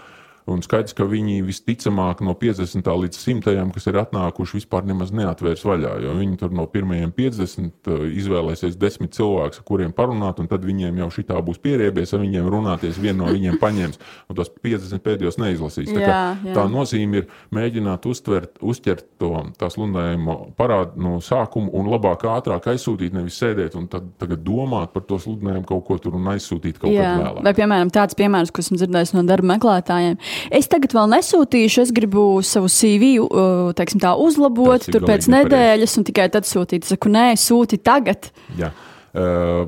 [0.49, 2.87] Un skaidrs, ka viņi visticamāk no 50.
[3.03, 3.55] līdz 100.
[3.75, 5.95] kas ir atnākuši, vispār nemaz neatvērs vaļā.
[6.05, 10.65] Jo viņi tur no pirmajiem 50 uh, izvēlēsies 10 cilvēkus, ar kuriem parunāt, un tad
[10.65, 14.51] viņiem jau šī tā būs pieriebies, ar viņiem runāties, vienu no viņiem paņems, un tos
[14.63, 15.91] 50 pēdējos neizlasīs.
[15.91, 16.55] Tā, jā, jā.
[16.57, 22.69] tā nozīme ir mēģināt uztvert, uzķert to tās sludinājumu parādu no sākuma un labāk, ātrāk
[22.73, 26.79] aizsūtīt, nevis sēdēt un tad, tagad domāt par to sludinājumu kaut ko tur un aizsūtīt
[26.81, 27.43] kaut kad vēlāk.
[27.45, 30.17] Vai, piemēram, tāds piemērs, ko esmu dzirdējis no darba meklētājiem
[30.53, 35.97] Es tagad vēl nesūtīšu, es gribu savu CV uh, teiksim, tā, uzlabot tur pēc nedēļas,
[35.99, 36.85] un tikai tad sūtīt.
[36.85, 38.31] Es saku, nē, sūti tagad.
[38.59, 38.73] Jā.
[39.09, 39.65] Uh,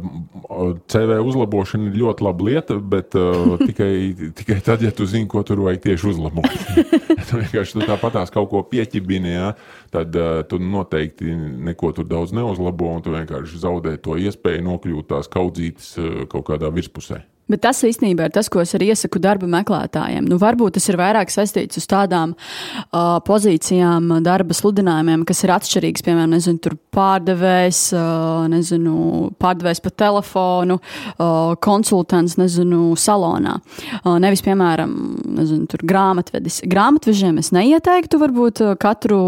[0.85, 3.89] CV uzlabošana ir ļoti laba lieta, bet uh, tikai,
[4.37, 6.45] tikai tad, ja tu zini, ko tur vajag tieši uzlabot.
[7.29, 9.49] tu vienkārši tu tāpatās kaut ko pieķibini, ja,
[9.93, 11.33] tad uh, tu noteikti
[11.71, 16.45] neko tur daudz neuzlabo, un tu vienkārši zaudē to iespēju nokļūt tās kaudzītes uh, kaut
[16.51, 17.23] kādā virspusē.
[17.51, 20.27] Bet tas īstenībā ir tas, ko es arī iesaku darba meklētājiem.
[20.29, 26.05] Nu, varbūt tas ir vairāk saistīts uz tādām uh, pozīcijām, darba sludinājumiem, kas ir atšķirīgas.
[26.07, 28.95] Piemēram, nezinu, pārdevējs, uh, nezinu,
[29.41, 33.57] pārdevējs pa telefonu, uh, konsultants nezinu, salonā.
[34.01, 34.97] Uh, nevis, piemēram,
[35.41, 36.61] nezinu, grāmatvedis.
[36.71, 39.21] Grāmatvežiem es neieteiktu varbūt katru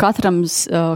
[0.00, 0.40] katram,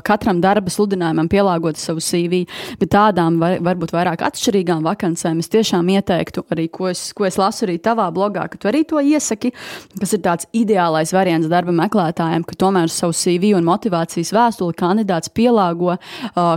[0.06, 2.44] katram darba sludinājumam pielāgot savu CV,
[2.80, 7.38] bet tādām var, varbūt vairāk atšķirīgām vakancēm es tiešām ieteiktu arī, ko es, ko es
[7.40, 9.52] lasu arī tavā blogā, ka tu arī to iesaki,
[10.00, 15.32] kas ir tāds ideālais variants darba meklētājiem, ka tomēr savu CV un motivācijas vēstuli kandidāts
[15.34, 16.00] pielāgo uh,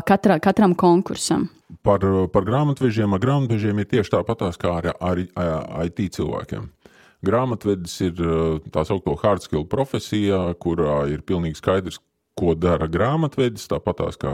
[0.08, 1.50] katra, katram konkursam.
[1.84, 6.66] Par, par grāmatvežiem, ar grāmatvežiem ir tieši tāpatās kā ar, ar, ar IT cilvēkiem.
[7.28, 8.20] Grāmatvedis ir
[8.72, 11.98] tā saucamā hard skill profesija, kurā ir pilnīgi skaidrs,
[12.38, 14.32] ko dara grāmatvedis, tāpat kā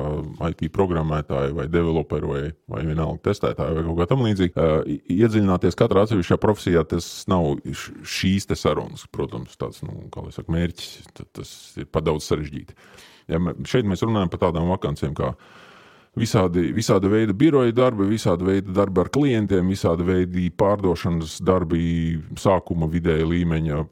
[0.50, 4.68] IT programmētāji vai developeri vai, vai vienalga testētāji vai kaut kā tamlīdzīga.
[5.16, 11.90] Iedziļināties katrā atsevišķā profesijā, tas nav šīs sarunas, protams, tāds nu, saka, mērķis, tas ir
[11.92, 12.78] par daudz sarežģīti.
[13.32, 13.40] Ja
[13.70, 15.32] šeit mēs runājam par tādām vakancēm kā
[16.20, 21.84] visādi, visāda veida biroja darbi, visāda veida darbi ar klientiem, visāda veida pārdošanas darbi,
[22.40, 23.84] sākuma vidēja līmeņa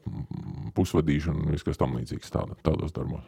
[0.76, 3.24] pusvadīšana un viss, kas tam līdzīgs tāda, tādos darbos.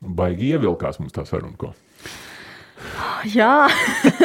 [0.00, 1.56] Baigi ievilkās mums tā saruna.
[1.56, 1.72] Ko.
[3.32, 3.66] Jā,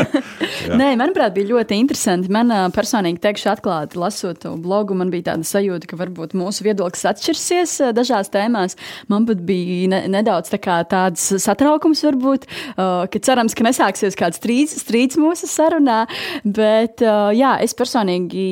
[0.70, 2.32] Nē, manuprāt, bija ļoti interesanti.
[2.34, 7.08] Man personīgi, teikšu, atklāti lasot to blogu, man bija tāda sajūta, ka varbūt mūsu viedoklis
[7.12, 8.78] atšķirsies dažās tēmās.
[9.12, 10.60] Man pat bija ne, nedaudz tā
[10.90, 12.48] tāds satraukums, varbūt,
[12.78, 16.04] ka cerams, ka nesāksies kāds strīds, strīds mūsu sarunā.
[16.44, 18.46] Bet jā, es personīgi,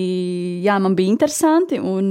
[0.65, 2.09] jā, man bija interesanti un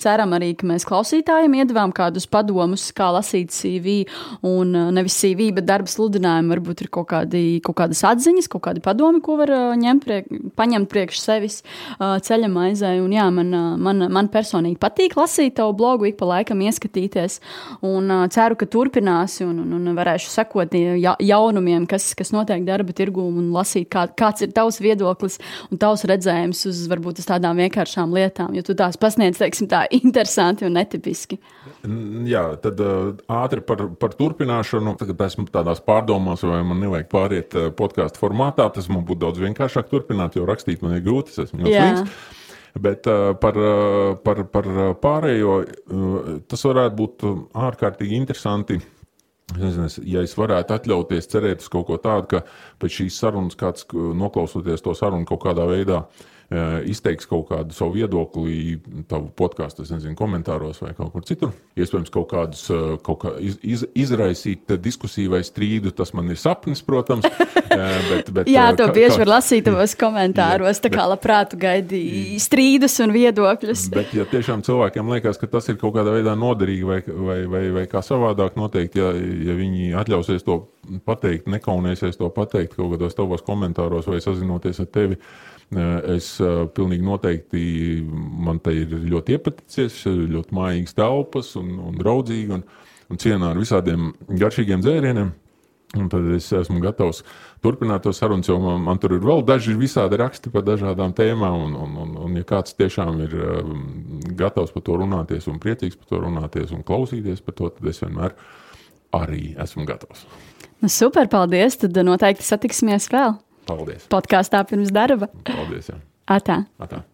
[0.00, 4.02] ceram arī, ka mēs klausītājiem iedavām kādus padomus, kā lasīt CV
[4.48, 6.52] un nevis CV, bet darba sludinājumu.
[6.52, 10.88] Varbūt ir kaut, kādi, kaut kādas atziņas, kaut kādi padomi, ko var ņemt, priek, paņemt
[10.92, 11.60] priekš sevis
[12.00, 12.94] ceļa maizē.
[13.02, 13.52] Un, jā, man,
[13.82, 17.40] man, man personīgi patīk lasīt tavu blogu, ik pa laikam ieskatīties.
[17.86, 20.76] Un ceru, ka turpināsi un, un, un varēšu sekot
[21.22, 25.38] jaunumiem, kas, kas notiek darba tirgū un lasīt, kā, kāds ir tavs viedoklis
[25.70, 29.84] un tavs redzējums uz varbūt uz tādām vienkāršām lietām, jo tu tās pasniedz, teiksim, tā
[29.94, 31.38] interesanti un netipiski.
[32.28, 32.78] Jā, tad
[33.32, 34.94] ātri par, par turpināšanu.
[35.00, 38.68] Tagad esmu tādās pārdomās, vai man nevajag pāriet podkāstu formātā.
[38.74, 41.34] Tas man būtu daudz vienkāršāk turpināt, jo rakstīt man ir grūti.
[41.34, 42.16] Es esmu slīgs.
[42.82, 44.68] Bet uh, par, uh, par, par
[45.02, 47.26] pārējo uh, tas varētu būt
[47.68, 48.80] ārkārtīgi interesanti.
[49.52, 52.40] Es nezinu, ja es varētu atļauties cerēt uz kaut ko tādu, ka
[52.80, 56.30] pēc šīs sarunas kāds noklausoties to sarunu kaut kādā veidā uh, Eh,
[56.88, 58.78] izteiks kaut kādu savu viedokli,
[59.10, 61.52] tavu podkāstu, nezinu, komentāros vai kaut kur citur.
[61.78, 62.66] Iespējams, kaut kādus
[63.06, 65.94] kaut kā iz, iz, izraisīt diskusiju vai strīdu.
[65.96, 67.28] Tas man ir sapnis, protams.
[67.72, 70.76] Bet, bet, Jā, to kā, bieži var lasīt tavos komentāros.
[70.76, 73.86] Jā, tā kā labprāt gaidīja strīdus un viedokļus.
[73.94, 77.62] Bet, ja tiešām cilvēkiem liekas, ka tas ir kaut kādā veidā noderīgi vai, vai, vai,
[77.78, 79.12] vai kā savādāk noteikti, ja,
[79.48, 80.58] ja viņi atļausies to
[81.06, 85.18] pateikt, nekaunēsies to pateikt kaut kādos tavos komentāros vai sazinoties ar tevi.
[86.12, 86.34] Es
[86.76, 87.62] pilnīgi noteikti
[88.12, 92.66] man te ir ļoti iepaticies, ļoti mājīgas telpas un, un draudzīgi un,
[93.08, 95.32] un cienā ar visādiem garšīgiem dzērieniem.
[95.92, 97.20] Un tad es esmu gatavs
[97.64, 101.66] turpināt to sarunu, jo man, man tur ir vēl daži visādi raksti par dažādām tēmām.
[101.66, 103.82] Un, un, un, un ja kāds tiešām ir um,
[104.38, 108.00] gatavs par to runāties, un priecīgs par to runāties, un klausīties par to, tad es
[108.00, 108.36] vienmēr
[109.20, 110.24] arī esmu gatavs.
[110.82, 111.76] Nu, super, paldies!
[111.78, 113.36] Tad noteikti satiksimies vēl.
[113.70, 114.08] Paldies!
[114.10, 115.28] Podkāstā pirms darba.
[115.46, 115.92] Paldies!
[115.92, 115.98] Jā.
[116.26, 116.56] Atā.
[116.82, 117.04] Atā.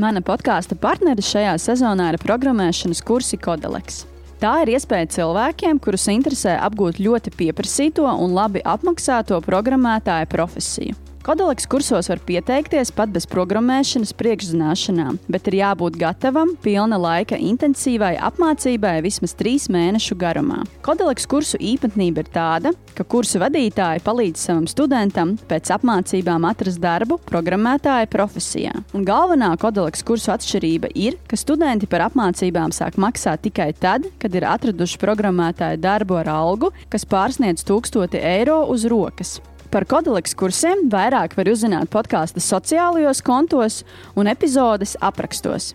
[0.00, 4.06] Mana podkāstu partneris šajā sezonā ir programmēšanas kursi Kodeleks.
[4.40, 10.96] Tā ir iespēja cilvēkiem, kurus interesē apgūt ļoti pieprasīto un labi apmaksāto programmētāja profesiju.
[11.26, 18.12] Kodoleks kursos var pieteikties pat bez programmēšanas priekšzināšanām, bet ir jābūt gatavam pilna laika intensīvai
[18.28, 20.60] apmācībai vismaz trīs mēnešu garumā.
[20.86, 27.18] Kodoleks kursu īpatnība ir tāda, ka kursu vadītāji palīdz savam studentam pēc apmācībām atrast darbu
[27.26, 28.76] programmētāja profesijā.
[28.94, 34.38] Un galvenā kodoleks kursu atšķirība ir, ka studenti par apmācībām sāk maksāt tikai tad, kad
[34.38, 39.40] ir atraduši programmētāja darbu ar algu, kas pārsniedz 1000 eiro uz rokas.
[39.76, 43.82] Par kodoleks kursiem vairāk var uzzināt podkāstu sociālajos kontos
[44.16, 45.74] un epizodes aprakstos.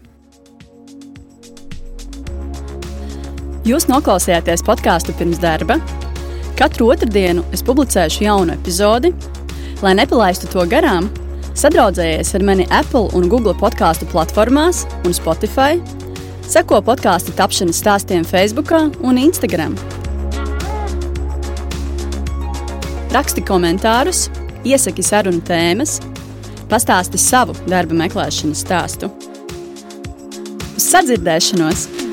[3.62, 5.78] Jūs noklausījāties podkāstu pirms darba.
[6.58, 9.14] Katru otrdienu es publicēšu jaunu epizodi.
[9.86, 11.14] Lai nepalaistu to garām,
[11.54, 15.78] sadraudzējies ar mani Apple un Google podkāstu platformās un Spotify.
[16.50, 19.78] Seko podkāstu tapšanas stāstiem Facebook un Instagram.
[23.12, 24.30] Raksti komentārus,
[24.64, 25.98] iesaki sarunu tēmas,
[26.72, 29.10] pastāsti savu darba meklēšanas stāstu.
[30.78, 32.11] Uz sadzirdēšanos!